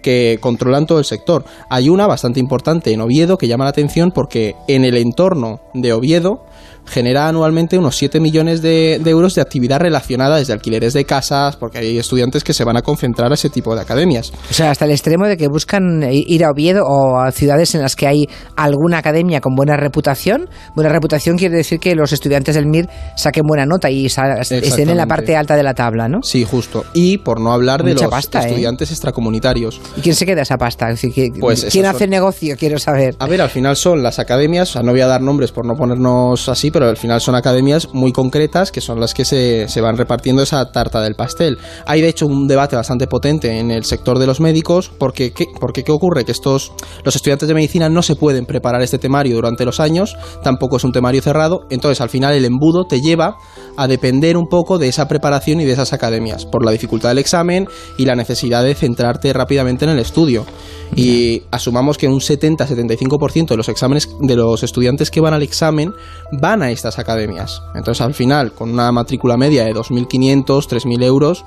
que 0.03 0.37
controlan 0.39 0.85
todo 0.85 0.99
el 0.99 1.05
sector. 1.05 1.45
Hay 1.69 1.89
una 1.89 2.05
bastante 2.05 2.39
importante 2.39 2.91
en 2.91 3.01
Oviedo 3.01 3.37
que 3.37 3.47
llama 3.47 3.63
la 3.63 3.71
atención 3.71 4.11
porque 4.11 4.55
en 4.67 4.85
el 4.85 4.97
entorno 4.97 5.61
de 5.73 5.93
Oviedo 5.93 6.45
genera 6.85 7.27
anualmente 7.27 7.77
unos 7.77 7.95
7 7.95 8.19
millones 8.19 8.61
de, 8.61 8.95
euros 9.05 9.35
de 9.35 9.41
actividad 9.41 9.79
relacionada 9.79 10.37
desde 10.37 10.53
alquileres 10.53 10.93
de 10.93 11.05
casas, 11.05 11.55
porque 11.55 11.79
hay 11.79 11.97
estudiantes 11.97 12.43
que 12.43 12.53
se 12.53 12.63
van 12.63 12.77
a 12.77 12.81
concentrar 12.81 13.31
a 13.31 13.35
ese 13.35 13.49
tipo 13.49 13.75
de 13.75 13.81
academias. 13.81 14.31
O 14.49 14.53
sea, 14.53 14.71
hasta 14.71 14.85
el 14.85 14.91
extremo 14.91 15.27
de 15.27 15.37
que 15.37 15.47
buscan 15.47 16.03
ir 16.11 16.43
a 16.43 16.51
Oviedo 16.51 16.83
o 16.85 17.19
a 17.19 17.31
ciudades 17.31 17.75
en 17.75 17.81
las 17.81 17.95
que 17.95 18.07
hay 18.07 18.25
alguna 18.55 18.99
academia 18.99 19.41
con 19.41 19.55
buena 19.55 19.77
reputación. 19.77 20.49
Buena 20.75 20.89
reputación 20.91 21.37
quiere 21.37 21.55
decir 21.55 21.79
que 21.79 21.95
los 21.95 22.13
estudiantes 22.13 22.55
del 22.55 22.65
MIR 22.67 22.87
saquen 23.15 23.43
buena 23.45 23.65
nota 23.65 23.89
y 23.89 24.05
estén 24.05 24.89
en 24.89 24.97
la 24.97 25.07
parte 25.07 25.35
alta 25.35 25.55
de 25.55 25.63
la 25.63 25.73
tabla, 25.73 26.07
¿no? 26.07 26.21
Sí, 26.23 26.43
justo. 26.43 26.83
Y 26.93 27.17
por 27.19 27.39
no 27.39 27.51
hablar 27.51 27.83
de 27.83 27.93
los 27.93 28.03
¿eh? 28.03 28.07
estudiantes 28.39 28.91
extracomunitarios. 28.91 29.81
¿Y 29.97 30.01
quién 30.01 30.15
se 30.15 30.25
queda 30.25 30.41
esa 30.41 30.57
pasta? 30.57 30.87
Pues 31.39 31.67
¿Quién 31.71 31.85
hace 31.85 32.07
negocio? 32.07 32.55
Quiero 32.57 32.77
saber. 32.79 33.15
A 33.19 33.27
ver, 33.27 33.41
al 33.41 33.49
final 33.49 33.75
son 33.75 34.03
las 34.03 34.19
academias, 34.19 34.69
o 34.69 34.73
sea, 34.73 34.83
no 34.83 34.91
voy 34.91 35.01
a 35.01 35.07
dar 35.07 35.21
nombres 35.21 35.51
por 35.51 35.65
no 35.65 35.75
ponernos 35.75 36.49
así, 36.49 36.71
pero 36.75 36.89
al 36.89 36.97
final 36.97 37.21
son 37.21 37.35
academias 37.35 37.87
muy 37.93 38.11
concretas 38.11 38.69
que 38.69 38.81
son 38.81 38.99
las 38.99 39.13
que 39.13 39.23
se, 39.23 39.69
se 39.69 39.79
van 39.79 39.95
repartiendo 39.95 40.41
esa 40.41 40.73
tarta 40.73 41.01
del 41.01 41.15
pastel. 41.15 41.57
Hay 41.85 42.01
de 42.01 42.09
hecho 42.09 42.27
un 42.27 42.49
debate 42.49 42.75
bastante 42.75 43.07
potente 43.07 43.59
en 43.59 43.71
el 43.71 43.85
sector 43.85 44.19
de 44.19 44.27
los 44.27 44.41
médicos 44.41 44.91
porque 44.97 45.31
¿qué, 45.31 45.45
porque, 45.57 45.83
¿qué 45.85 45.93
ocurre? 45.93 46.25
Que 46.25 46.33
estos, 46.33 46.73
los 47.05 47.15
estudiantes 47.15 47.47
de 47.47 47.53
medicina 47.53 47.87
no 47.87 48.01
se 48.01 48.17
pueden 48.17 48.45
preparar 48.45 48.81
este 48.81 48.97
temario 48.97 49.35
durante 49.35 49.63
los 49.63 49.79
años, 49.79 50.17
tampoco 50.43 50.75
es 50.75 50.83
un 50.83 50.91
temario 50.91 51.21
cerrado, 51.21 51.61
entonces 51.69 52.01
al 52.01 52.09
final 52.09 52.33
el 52.33 52.43
embudo 52.43 52.83
te 52.83 52.99
lleva 52.99 53.37
a 53.77 53.87
depender 53.87 54.37
un 54.37 54.47
poco 54.47 54.77
de 54.77 54.87
esa 54.87 55.07
preparación 55.07 55.59
y 55.61 55.65
de 55.65 55.73
esas 55.73 55.93
academias, 55.93 56.45
por 56.45 56.65
la 56.65 56.71
dificultad 56.71 57.09
del 57.09 57.19
examen 57.19 57.67
y 57.97 58.05
la 58.05 58.15
necesidad 58.15 58.63
de 58.63 58.75
centrarte 58.75 59.33
rápidamente 59.33 59.85
en 59.85 59.91
el 59.91 59.99
estudio. 59.99 60.45
Y 60.95 61.43
asumamos 61.51 61.97
que 61.97 62.07
un 62.07 62.19
70-75% 62.19 63.49
de 63.49 63.57
los 63.57 63.69
exámenes 63.69 64.09
de 64.21 64.35
los 64.35 64.63
estudiantes 64.63 65.11
que 65.11 65.21
van 65.21 65.33
al 65.33 65.43
examen 65.43 65.93
van 66.31 66.61
a 66.61 66.71
estas 66.71 66.99
academias. 66.99 67.61
Entonces, 67.75 68.01
al 68.01 68.13
final, 68.13 68.53
con 68.53 68.71
una 68.71 68.91
matrícula 68.91 69.37
media 69.37 69.65
de 69.65 69.73
2.500, 69.73 70.45
3.000 70.45 71.03
euros, 71.03 71.43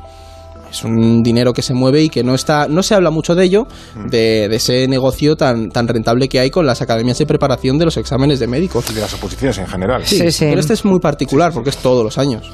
es 0.70 0.84
un 0.84 1.22
dinero 1.22 1.52
que 1.52 1.62
se 1.62 1.74
mueve 1.74 2.02
y 2.02 2.08
que 2.08 2.22
no 2.22 2.34
está 2.34 2.68
no 2.68 2.82
se 2.82 2.94
habla 2.94 3.10
mucho 3.10 3.34
de 3.34 3.44
ello 3.44 3.66
mm. 3.96 4.08
de, 4.08 4.46
ese 4.54 4.88
negocio 4.88 5.36
tan 5.36 5.70
tan 5.70 5.88
rentable 5.88 6.28
que 6.28 6.40
hay 6.40 6.50
con 6.50 6.66
las 6.66 6.82
academias 6.82 7.18
de 7.18 7.26
preparación 7.26 7.78
de 7.78 7.86
los 7.86 7.96
exámenes 7.96 8.40
de 8.40 8.46
médicos 8.46 8.90
y 8.90 8.94
de 8.94 9.00
las 9.00 9.14
oposiciones 9.14 9.58
en 9.58 9.66
general 9.66 10.02
sí, 10.04 10.30
sí, 10.32 10.46
pero 10.48 10.60
este 10.60 10.74
es 10.74 10.84
muy 10.84 11.00
particular 11.00 11.52
porque 11.52 11.70
es 11.70 11.76
todos 11.78 12.04
los 12.04 12.18
años 12.18 12.50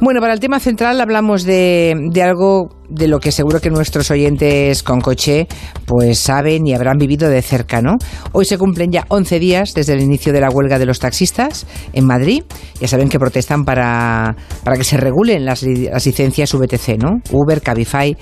bueno 0.00 0.20
para 0.20 0.32
el 0.32 0.40
tema 0.40 0.60
central 0.60 1.00
hablamos 1.00 1.44
de, 1.44 1.94
de 2.10 2.22
algo 2.22 2.68
de 2.88 3.08
lo 3.08 3.18
que 3.18 3.32
seguro 3.32 3.60
que 3.60 3.70
nuestros 3.70 4.10
oyentes 4.10 4.82
con 4.82 5.00
coche 5.00 5.46
pues 5.86 6.18
saben 6.18 6.66
y 6.66 6.74
habrán 6.74 6.98
vivido 6.98 7.28
de 7.28 7.42
cerca, 7.42 7.82
¿no? 7.82 7.96
Hoy 8.32 8.44
se 8.44 8.58
cumplen 8.58 8.90
ya 8.90 9.04
11 9.08 9.38
días 9.38 9.74
desde 9.74 9.94
el 9.94 10.00
inicio 10.00 10.32
de 10.32 10.40
la 10.40 10.50
huelga 10.50 10.78
de 10.78 10.86
los 10.86 10.98
taxistas 10.98 11.66
en 11.92 12.06
Madrid. 12.06 12.44
Ya 12.80 12.88
saben 12.88 13.08
que 13.08 13.18
protestan 13.18 13.64
para, 13.64 14.36
para 14.64 14.76
que 14.76 14.84
se 14.84 14.96
regulen 14.96 15.44
las, 15.44 15.62
licencias 15.62 16.52
VTC, 16.52 16.98
¿no? 16.98 17.20
Uber, 17.46 17.62
Cabify. 17.62 18.16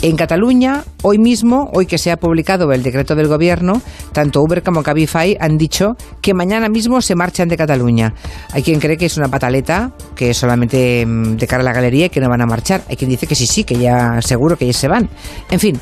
En 0.00 0.16
Cataluña, 0.16 0.84
hoy 1.02 1.18
mismo, 1.18 1.70
hoy 1.74 1.86
que 1.86 1.98
se 1.98 2.12
ha 2.12 2.16
publicado 2.16 2.72
el 2.72 2.84
decreto 2.84 3.16
del 3.16 3.26
gobierno, 3.26 3.82
tanto 4.12 4.42
Uber 4.42 4.62
como 4.62 4.84
Cabify 4.84 5.36
han 5.40 5.58
dicho 5.58 5.96
que 6.22 6.34
mañana 6.34 6.68
mismo 6.68 7.00
se 7.02 7.16
marchan 7.16 7.48
de 7.48 7.56
Cataluña. 7.56 8.14
Hay 8.52 8.62
quien 8.62 8.78
cree 8.78 8.96
que 8.96 9.06
es 9.06 9.16
una 9.16 9.28
pataleta, 9.28 9.92
que 10.14 10.30
es 10.30 10.36
solamente 10.36 11.04
mm, 11.04 11.36
de 11.36 11.46
cara 11.48 11.62
a 11.62 11.64
la 11.64 11.72
galería 11.72 12.06
y 12.06 12.10
que 12.10 12.20
no 12.20 12.28
van 12.28 12.42
a 12.42 12.46
marchar. 12.46 12.82
Hay 12.88 12.96
quien 12.96 13.10
dice 13.10 13.26
que 13.26 13.34
sí, 13.34 13.46
sí, 13.46 13.64
que 13.64 13.76
ya 13.76 14.22
seguro 14.22 14.56
que 14.56 14.66
ya 14.66 14.72
se 14.72 14.86
van. 14.86 15.08
En 15.50 15.58
fin, 15.58 15.80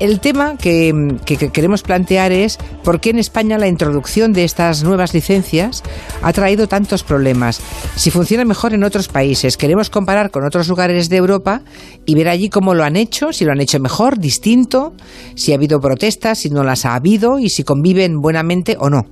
el 0.00 0.18
tema 0.18 0.56
que, 0.56 1.18
queremos 1.52 1.82
plantear 1.82 2.32
es 2.32 2.56
por 2.82 3.00
qué 3.00 3.10
en 3.10 3.18
España 3.18 3.58
la 3.58 3.68
introducción 3.68 4.32
de 4.32 4.44
estas 4.44 4.82
nuevas 4.82 5.12
licencias 5.12 5.82
ha 6.22 6.32
traído 6.32 6.66
tantos 6.66 7.04
problemas. 7.04 7.60
Si 7.96 8.10
funciona 8.10 8.46
mejor 8.46 8.72
en 8.72 8.82
otros 8.82 9.08
países, 9.08 9.58
queremos 9.58 9.90
comparar 9.90 10.30
con 10.30 10.44
otros 10.44 10.68
lugares 10.68 11.10
de 11.10 11.16
Europa 11.18 11.62
y 12.06 12.14
ver 12.14 12.28
allí 12.28 12.48
cómo 12.48 12.74
lo 12.74 12.82
han 12.82 12.96
hecho, 12.96 13.32
si 13.32 13.44
lo 13.44 13.52
han 13.52 13.60
hecho 13.60 13.78
mejor, 13.78 14.18
distinto, 14.18 14.94
si 15.36 15.52
ha 15.52 15.56
habido 15.56 15.80
protestas, 15.80 16.38
si 16.38 16.48
no 16.48 16.64
las 16.64 16.86
ha 16.86 16.94
habido 16.94 17.38
y 17.38 17.50
si 17.50 17.62
conviven 17.62 18.20
buenamente 18.20 18.76
o 18.80 18.88
no. 18.88 19.02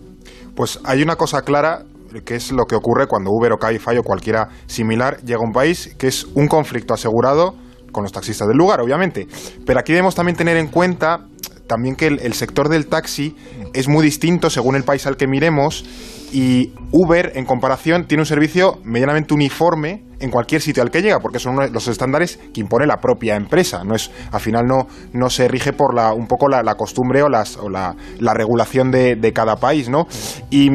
Pues 0.54 0.80
hay 0.84 1.02
una 1.02 1.16
cosa 1.16 1.42
clara 1.42 1.84
que 2.24 2.36
es 2.36 2.50
lo 2.50 2.64
que 2.64 2.74
ocurre 2.74 3.06
cuando 3.06 3.30
Uber 3.30 3.52
o 3.52 3.58
Cabify 3.58 3.98
o 3.98 4.02
cualquiera 4.02 4.48
similar 4.66 5.20
llega 5.22 5.40
a 5.40 5.46
un 5.46 5.52
país, 5.52 5.94
que 5.98 6.06
es 6.06 6.24
un 6.34 6.48
conflicto 6.48 6.94
asegurado 6.94 7.54
con 7.92 8.02
los 8.02 8.12
taxistas 8.12 8.48
del 8.48 8.56
lugar, 8.56 8.80
obviamente. 8.80 9.26
Pero 9.64 9.80
aquí 9.80 9.92
debemos 9.92 10.14
también 10.14 10.36
tener 10.36 10.56
en 10.56 10.68
cuenta 10.68 11.26
también 11.68 11.96
que 11.96 12.06
el, 12.06 12.32
sector 12.32 12.68
del 12.68 12.86
taxi 12.86 13.36
es 13.74 13.88
muy 13.88 14.02
distinto 14.02 14.50
según 14.50 14.74
el 14.74 14.84
país 14.84 15.06
al 15.06 15.16
que 15.16 15.26
miremos 15.26 15.84
y 16.32 16.72
Uber, 16.90 17.32
en 17.36 17.44
comparación, 17.44 18.06
tiene 18.06 18.22
un 18.22 18.26
servicio 18.26 18.78
medianamente 18.84 19.32
uniforme 19.32 20.04
en 20.20 20.30
cualquier 20.30 20.60
sitio 20.60 20.82
al 20.82 20.90
que 20.90 21.00
llega, 21.00 21.20
porque 21.20 21.38
son 21.38 21.72
los 21.72 21.88
estándares 21.88 22.38
que 22.52 22.60
impone 22.60 22.86
la 22.86 22.98
propia 22.98 23.36
empresa. 23.36 23.82
No 23.84 23.94
es, 23.94 24.10
al 24.32 24.40
final 24.40 24.66
no, 24.66 24.88
no 25.12 25.30
se 25.30 25.48
rige 25.48 25.72
por 25.72 25.94
la, 25.94 26.12
un 26.12 26.26
poco 26.26 26.48
la, 26.48 26.62
costumbre 26.74 27.22
o, 27.22 27.28
las, 27.28 27.56
o 27.56 27.70
la, 27.70 27.94
la 28.18 28.34
regulación 28.34 28.90
de, 28.90 29.16
de, 29.16 29.32
cada 29.32 29.56
país, 29.56 29.88
¿no? 29.88 30.06
Y 30.50 30.70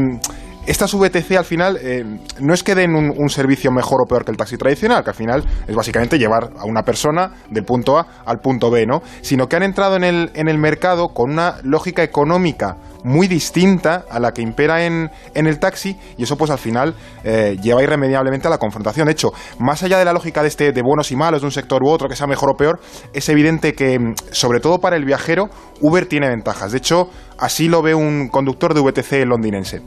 estas 0.65 0.93
VTC 0.93 1.35
al 1.37 1.45
final 1.45 1.77
eh, 1.81 2.05
no 2.39 2.53
es 2.53 2.63
que 2.63 2.75
den 2.75 2.95
un, 2.95 3.29
servicio 3.29 3.71
mejor 3.71 4.01
o 4.01 4.05
peor 4.05 4.23
que 4.23 4.31
el 4.31 4.37
taxi 4.37 4.57
tradicional, 4.57 5.03
que 5.03 5.09
al 5.09 5.15
final 5.15 5.43
es 5.67 5.75
básicamente 5.75 6.17
llevar 6.17 6.51
a 6.57 6.65
una 6.65 6.83
persona 6.83 7.33
del 7.49 7.65
punto 7.65 7.97
A 7.97 8.07
al 8.25 8.39
punto 8.39 8.71
B, 8.71 8.85
¿no? 8.85 9.01
Sino 9.21 9.47
que 9.47 9.55
han 9.55 9.63
entrado 9.63 9.95
en 9.95 10.03
el, 10.03 10.31
en 10.35 10.47
el 10.47 10.57
mercado 10.57 11.09
con 11.09 11.31
una 11.31 11.57
lógica 11.63 12.03
económica 12.03 12.77
muy 13.03 13.27
distinta 13.27 14.05
a 14.09 14.19
la 14.19 14.31
que 14.31 14.41
impera 14.41 14.85
en, 14.85 15.09
en 15.33 15.47
el 15.47 15.59
taxi 15.59 15.97
y 16.17 16.23
eso 16.23 16.37
pues 16.37 16.51
al 16.51 16.57
final 16.57 16.95
eh, 17.23 17.57
lleva 17.61 17.83
irremediablemente 17.83 18.47
a 18.47 18.49
la 18.49 18.57
confrontación. 18.57 19.05
De 19.05 19.13
hecho, 19.13 19.31
más 19.59 19.83
allá 19.83 19.99
de 19.99 20.05
la 20.05 20.13
lógica 20.13 20.41
de, 20.41 20.47
este, 20.47 20.71
de 20.71 20.81
buenos 20.81 21.11
y 21.11 21.15
malos 21.15 21.41
de 21.41 21.47
un 21.47 21.51
sector 21.51 21.83
u 21.83 21.89
otro, 21.89 22.07
que 22.07 22.15
sea 22.15 22.27
mejor 22.27 22.49
o 22.51 22.55
peor, 22.55 22.79
es 23.13 23.27
evidente 23.29 23.73
que, 23.73 23.99
mm, 23.99 24.15
sobre 24.31 24.59
todo 24.59 24.79
para 24.79 24.95
el 24.95 25.05
viajero, 25.05 25.49
Uber 25.81 26.05
tiene 26.05 26.29
ventajas. 26.29 26.71
De 26.71 26.77
hecho, 26.77 27.09
así 27.37 27.67
lo 27.67 27.81
ve 27.81 27.93
un 27.93 28.29
conductor 28.29 28.73
de 28.73 28.81
VTC 28.81 29.25
londinense. 29.25 29.81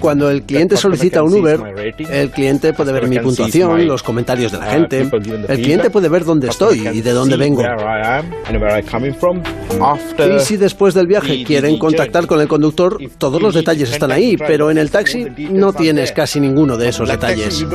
Cuando 0.00 0.28
el 0.28 0.42
cliente 0.42 0.76
solicita 0.76 1.22
un 1.22 1.34
Uber, 1.34 1.60
el 2.10 2.30
cliente 2.32 2.72
puede 2.72 2.92
ver 2.92 3.06
mi 3.06 3.20
puntuación, 3.20 3.86
los 3.86 4.02
comentarios 4.02 4.50
de 4.50 4.58
la 4.58 4.66
uh, 4.66 4.70
gente. 4.70 5.08
El 5.48 5.62
cliente 5.62 5.88
puede 5.90 6.08
ver 6.08 6.24
dónde 6.24 6.48
estoy 6.48 6.88
y 6.88 7.00
de 7.00 7.12
dónde 7.12 7.36
vengo. 7.36 7.62
Y 10.18 10.40
si 10.40 10.56
después 10.56 10.94
del 10.94 11.06
viaje 11.06 11.44
quieren 11.44 11.78
contactar 11.78 12.26
con 12.26 12.40
el 12.40 12.48
conductor, 12.48 12.98
todos 13.18 13.40
los 13.40 13.54
detalles 13.54 13.90
están 13.90 14.12
ahí, 14.12 14.36
pero 14.36 14.70
en 14.70 14.78
el 14.78 14.90
taxi 14.90 15.26
no 15.50 15.72
tienes 15.72 16.12
casi 16.12 16.40
ninguno 16.40 16.76
de 16.76 16.88
esos 16.88 17.08
detalles. 17.08 17.66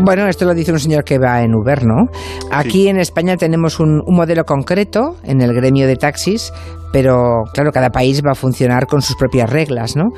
Bueno, 0.00 0.26
esto 0.26 0.44
lo 0.44 0.54
dice 0.54 0.72
un 0.72 0.80
señor 0.80 1.04
que 1.04 1.18
va 1.18 1.42
en 1.42 1.54
Uber, 1.54 1.84
¿no? 1.84 2.08
Aquí 2.50 2.88
en 2.88 2.98
España 2.98 3.36
tenemos 3.36 3.80
un, 3.80 4.02
un 4.04 4.14
modelo 4.14 4.44
concreto 4.44 5.16
en 5.24 5.40
el 5.40 5.52
gremio 5.54 5.86
de 5.86 5.96
taxis 5.96 6.52
pero 6.92 7.44
claro, 7.54 7.72
cada 7.72 7.90
país 7.90 8.22
va 8.24 8.32
a 8.32 8.34
funcionar 8.34 8.86
con 8.86 9.00
sus 9.00 9.16
propias 9.16 9.50
reglas, 9.50 9.96
¿no? 9.96 10.10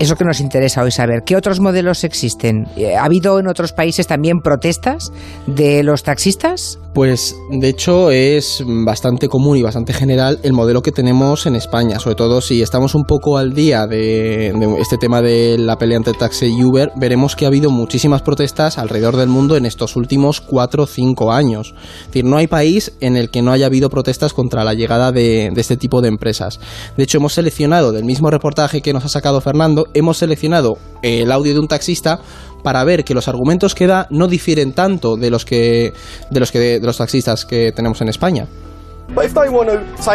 Eso 0.00 0.16
que 0.16 0.24
nos 0.24 0.40
interesa 0.40 0.82
hoy 0.82 0.90
saber. 0.90 1.22
¿Qué 1.24 1.36
otros 1.36 1.60
modelos 1.60 2.02
existen? 2.02 2.66
Eh, 2.76 2.96
¿Ha 2.96 3.04
habido 3.04 3.38
en 3.38 3.46
otros 3.46 3.72
países 3.72 4.06
también 4.06 4.40
protestas 4.40 5.12
de 5.46 5.84
los 5.84 6.02
taxistas? 6.02 6.78
Pues 6.94 7.36
de 7.50 7.68
hecho 7.68 8.10
es 8.10 8.62
bastante 8.66 9.28
común 9.28 9.56
y 9.56 9.62
bastante 9.62 9.92
general 9.92 10.38
el 10.44 10.52
modelo 10.52 10.80
que 10.80 10.92
tenemos 10.92 11.46
en 11.46 11.56
España, 11.56 11.98
sobre 11.98 12.14
todo 12.14 12.40
si 12.40 12.62
estamos 12.62 12.94
un 12.94 13.04
poco 13.04 13.36
al 13.36 13.52
día 13.52 13.86
de, 13.88 14.54
este 14.78 14.96
tema 14.96 15.20
de 15.20 15.58
la 15.58 15.76
pelea 15.76 15.96
entre 15.96 16.12
taxi 16.12 16.46
y 16.46 16.62
Uber, 16.62 16.92
veremos 16.94 17.34
que 17.34 17.46
ha 17.46 17.48
habido 17.48 17.70
muchísimas 17.70 18.22
protestas 18.22 18.78
alrededor 18.78 19.16
del 19.16 19.28
mundo 19.28 19.56
en 19.56 19.66
estos 19.66 19.96
últimos 19.96 20.40
4 20.40 20.84
o 20.84 20.86
5 20.86 21.32
años. 21.32 21.74
Es 22.00 22.06
decir, 22.06 22.24
no 22.24 22.36
hay 22.36 22.46
país 22.46 22.92
en 23.00 23.16
el 23.16 23.30
que 23.30 23.42
no 23.42 23.50
haya 23.50 23.66
habido 23.66 23.90
protestas 23.90 24.32
contra 24.32 24.62
la 24.62 24.74
llegada 24.74 25.10
de, 25.10 25.50
de 25.52 25.60
este 25.60 25.76
tipo 25.76 26.00
de 26.00 26.08
empresas. 26.08 26.60
De 26.96 27.02
hecho, 27.02 27.18
hemos 27.18 27.32
seleccionado 27.32 27.90
del 27.90 28.04
mismo 28.04 28.30
reportaje 28.30 28.82
que 28.82 28.92
nos 28.92 29.04
ha 29.04 29.08
sacado 29.08 29.40
Fernando, 29.40 29.83
hemos 29.94 30.18
seleccionado 30.18 30.78
el 31.02 31.30
audio 31.30 31.52
de 31.52 31.60
un 31.60 31.68
taxista 31.68 32.20
para 32.62 32.82
ver 32.84 33.04
que 33.04 33.14
los 33.14 33.28
argumentos 33.28 33.74
que 33.74 33.86
da 33.86 34.06
no 34.10 34.26
difieren 34.26 34.72
tanto 34.72 35.16
de 35.16 35.30
los 35.30 35.44
que 35.44 35.92
de 36.30 36.40
los 36.40 36.50
que 36.50 36.58
de 36.58 36.80
los 36.80 36.96
taxistas 36.96 37.44
que 37.44 37.72
tenemos 37.72 38.00
en 38.00 38.08
España. 38.08 38.46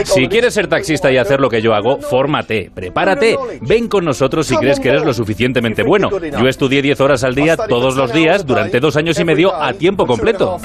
Si 0.04 0.28
quieres 0.28 0.56
ser 0.56 0.68
taxista 0.68 1.12
y 1.12 1.18
hacer 1.18 1.40
lo 1.40 1.48
que 1.48 1.62
yo 1.62 1.74
hago, 1.74 2.00
fórmate, 2.02 2.72
prepárate, 2.74 3.38
ven 3.62 3.88
con 3.88 4.04
nosotros 4.04 4.48
si 4.48 4.56
crees 4.58 4.80
que 4.80 4.90
eres 4.90 5.06
lo 5.06 5.14
suficientemente 5.14 5.84
bueno. 5.84 6.10
Yo 6.10 6.48
estudié 6.48 6.82
10 6.82 7.00
horas 7.02 7.24
al 7.24 7.36
día 7.36 7.56
todos 7.56 7.96
los 7.96 8.12
días 8.12 8.46
durante 8.46 8.80
dos 8.80 8.96
años 8.98 9.20
y 9.20 9.26
medio 9.26 9.54
a 9.56 9.74
tiempo 9.74 10.06
completo. 10.06 10.58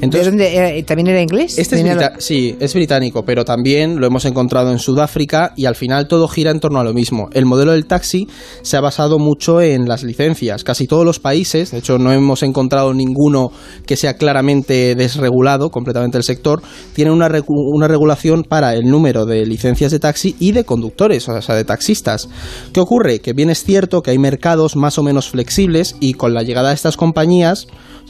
Entonces, 0.00 0.86
¿También 0.86 1.08
era 1.08 1.22
inglés? 1.22 1.58
Este 1.58 1.76
Sí, 2.18 2.56
es 2.58 2.74
británico, 2.74 3.24
pero 3.24 3.44
también 3.44 4.00
lo 4.00 4.06
hemos 4.06 4.24
encontrado 4.24 4.70
en 4.70 4.78
Sudáfrica 4.78 5.52
y 5.56 5.66
al 5.66 5.76
final 5.76 6.08
todo 6.08 6.28
gira 6.28 6.50
en 6.50 6.60
torno 6.60 6.80
a 6.80 6.84
lo 6.84 6.92
mismo. 6.92 7.28
El 7.32 7.46
modelo 7.46 7.72
del 7.72 7.86
taxi 7.86 8.26
se 8.62 8.76
ha 8.76 8.80
basado 8.80 9.18
mucho 9.18 9.60
en 9.60 9.86
las 9.86 10.02
licencias. 10.02 10.64
Casi 10.64 10.86
todos 10.86 11.04
los 11.04 11.18
países, 11.18 11.70
de 11.70 11.78
hecho 11.78 11.98
no 11.98 12.12
hemos 12.12 12.42
encontrado 12.42 12.94
ninguno 12.94 13.52
que 13.86 13.96
sea 13.96 14.14
claramente 14.14 14.94
desregulado 14.94 15.70
completamente 15.70 16.18
el 16.18 16.24
sector, 16.24 16.62
tienen 16.94 17.14
una, 17.14 17.30
una 17.46 17.88
regulación 17.88 18.44
para 18.44 18.74
el 18.74 18.84
número 18.84 19.26
de 19.26 19.46
licencias 19.46 19.92
de 19.92 19.98
taxi 19.98 20.36
y 20.38 20.52
de 20.52 20.64
conductores, 20.64 21.28
o 21.28 21.40
sea, 21.42 21.54
de 21.54 21.64
taxistas. 21.64 22.28
¿Qué 22.72 22.80
ocurre? 22.80 23.20
Que 23.20 23.32
bien 23.32 23.50
es 23.50 23.64
cierto 23.64 24.02
que 24.02 24.10
hay 24.10 24.18
mercados 24.18 24.76
más 24.76 24.98
o 24.98 25.02
menos 25.02 25.30
flexibles 25.30 25.96
y 26.00 26.14
con 26.14 26.34
la 26.34 26.42
llegada 26.42 26.70
de 26.70 26.74
estas 26.74 26.96
compañías, 26.96 27.66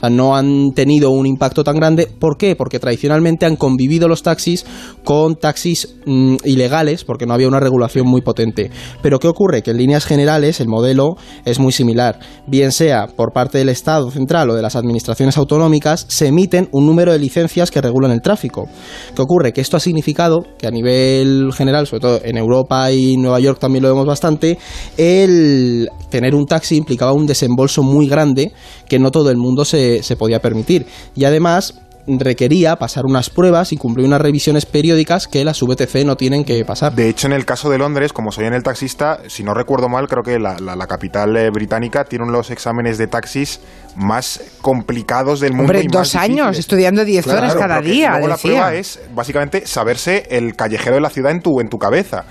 no 0.09 0.35
han 0.35 0.71
tenido 0.73 1.11
un 1.11 1.25
impacto 1.25 1.63
tan 1.63 1.75
grande. 1.75 2.07
¿Por 2.07 2.37
qué? 2.37 2.55
Porque 2.55 2.79
tradicionalmente 2.79 3.45
han 3.45 3.55
convivido 3.55 4.07
los 4.07 4.23
taxis 4.23 4.65
con 5.03 5.35
taxis 5.35 5.95
mm, 6.05 6.37
ilegales, 6.45 7.03
porque 7.03 7.25
no 7.25 7.33
había 7.33 7.47
una 7.47 7.59
regulación 7.59 8.07
muy 8.07 8.21
potente. 8.21 8.71
Pero 9.01 9.19
¿qué 9.19 9.27
ocurre? 9.27 9.61
Que 9.61 9.71
en 9.71 9.77
líneas 9.77 10.05
generales 10.05 10.59
el 10.59 10.67
modelo 10.67 11.15
es 11.45 11.59
muy 11.59 11.71
similar. 11.71 12.19
Bien 12.47 12.71
sea 12.71 13.07
por 13.07 13.33
parte 13.33 13.57
del 13.57 13.69
Estado 13.69 14.09
central 14.11 14.49
o 14.49 14.55
de 14.55 14.61
las 14.61 14.75
administraciones 14.75 15.37
autonómicas, 15.37 16.05
se 16.07 16.27
emiten 16.27 16.69
un 16.71 16.85
número 16.85 17.11
de 17.11 17.19
licencias 17.19 17.71
que 17.71 17.81
regulan 17.81 18.11
el 18.11 18.21
tráfico. 18.21 18.67
¿Qué 19.15 19.21
ocurre? 19.21 19.53
Que 19.53 19.61
esto 19.61 19.77
ha 19.77 19.79
significado 19.79 20.45
que 20.57 20.67
a 20.67 20.71
nivel 20.71 21.51
general, 21.53 21.87
sobre 21.87 22.01
todo 22.01 22.21
en 22.23 22.37
Europa 22.37 22.91
y 22.91 23.17
Nueva 23.17 23.39
York 23.39 23.59
también 23.59 23.83
lo 23.83 23.89
vemos 23.89 24.05
bastante, 24.05 24.57
el 24.97 25.89
tener 26.09 26.35
un 26.35 26.45
taxi 26.45 26.75
implicaba 26.75 27.13
un 27.13 27.25
desembolso 27.25 27.83
muy 27.83 28.07
grande 28.07 28.51
que 28.87 28.99
no 28.99 29.11
todo 29.11 29.29
el 29.29 29.37
mundo 29.37 29.65
se, 29.65 29.90
se 30.01 30.15
podía 30.15 30.41
permitir. 30.41 30.85
Y 31.15 31.25
además, 31.25 31.81
requería 32.07 32.75
pasar 32.75 33.05
unas 33.05 33.29
pruebas 33.29 33.71
y 33.73 33.77
cumplir 33.77 34.05
unas 34.07 34.21
revisiones 34.21 34.65
periódicas 34.65 35.27
que 35.27 35.45
las 35.45 35.61
VTC 35.61 36.05
no 36.05 36.15
tienen 36.15 36.43
que 36.43 36.63
pasar. 36.65 36.93
De 36.93 37.09
hecho, 37.09 37.27
en 37.27 37.33
el 37.33 37.45
caso 37.45 37.69
de 37.69 37.77
Londres, 37.77 38.13
como 38.13 38.31
soy 38.31 38.45
en 38.45 38.53
el 38.53 38.63
taxista, 38.63 39.19
si 39.27 39.43
no 39.43 39.53
recuerdo 39.53 39.89
mal, 39.89 40.07
creo 40.07 40.23
que 40.23 40.39
la, 40.39 40.55
capital 40.87 41.37
eh, 41.37 41.49
británica 41.51 42.03
tiene 42.03 42.25
los 42.29 42.51
exámenes 42.51 42.97
de 42.97 43.07
taxis 43.07 43.61
más 43.95 44.41
complicados 44.61 45.39
del 45.39 45.53
mundo. 45.53 45.71
Hombre, 45.71 45.87
dos 45.89 46.15
años 46.15 46.57
estudiando 46.57 47.05
10 47.05 47.27
horas 47.27 47.55
cada 47.55 47.79
día. 47.81 48.19
la 48.19 48.37
prueba 48.37 48.73
es 48.73 48.99
básicamente 49.13 49.65
saberse 49.65 50.27
el 50.31 50.55
callejero 50.55 50.95
de 50.95 51.01
la 51.01 51.09
ciudad 51.09 51.31
en 51.31 51.41
tu, 51.41 51.59
en 51.61 51.69
tu 51.69 51.77
cabeza. 51.77 52.25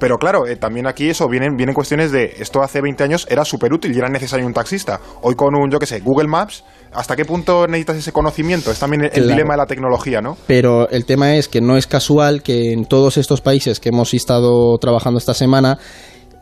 Pero 0.00 0.16
claro, 0.16 0.46
eh, 0.46 0.56
también 0.56 0.86
aquí 0.86 1.10
eso 1.10 1.28
vienen, 1.28 1.56
vienen 1.56 1.74
cuestiones 1.74 2.10
de 2.10 2.34
esto 2.38 2.62
hace 2.62 2.80
20 2.80 3.04
años 3.04 3.26
era 3.28 3.44
súper 3.44 3.72
útil 3.72 3.94
y 3.94 3.98
era 3.98 4.08
necesario 4.08 4.46
un 4.46 4.54
taxista. 4.54 4.98
Hoy 5.20 5.34
con 5.34 5.54
un, 5.54 5.70
yo 5.70 5.78
qué 5.78 5.84
sé, 5.84 6.00
Google 6.00 6.26
Maps, 6.26 6.64
¿hasta 6.92 7.16
qué 7.16 7.24
punto 7.24 7.66
necesitas 7.66 7.96
ese 7.96 8.12
conocimiento? 8.12 8.70
Es 8.70 8.78
también 8.78 9.10
el, 9.12 9.28
dilema 9.28 9.54
de 9.54 9.58
la 9.58 9.66
tecnología, 9.66 10.20
¿no? 10.20 10.36
Pero 10.46 10.88
el 10.88 11.04
tema 11.04 11.36
es 11.36 11.48
que 11.48 11.60
no 11.60 11.76
es 11.76 11.86
casual 11.86 12.42
que 12.42 12.72
en 12.72 12.84
todos 12.84 13.16
estos 13.16 13.40
países 13.40 13.80
que 13.80 13.90
hemos 13.90 14.12
estado 14.14 14.76
trabajando 14.78 15.18
esta 15.18 15.34
semana 15.34 15.78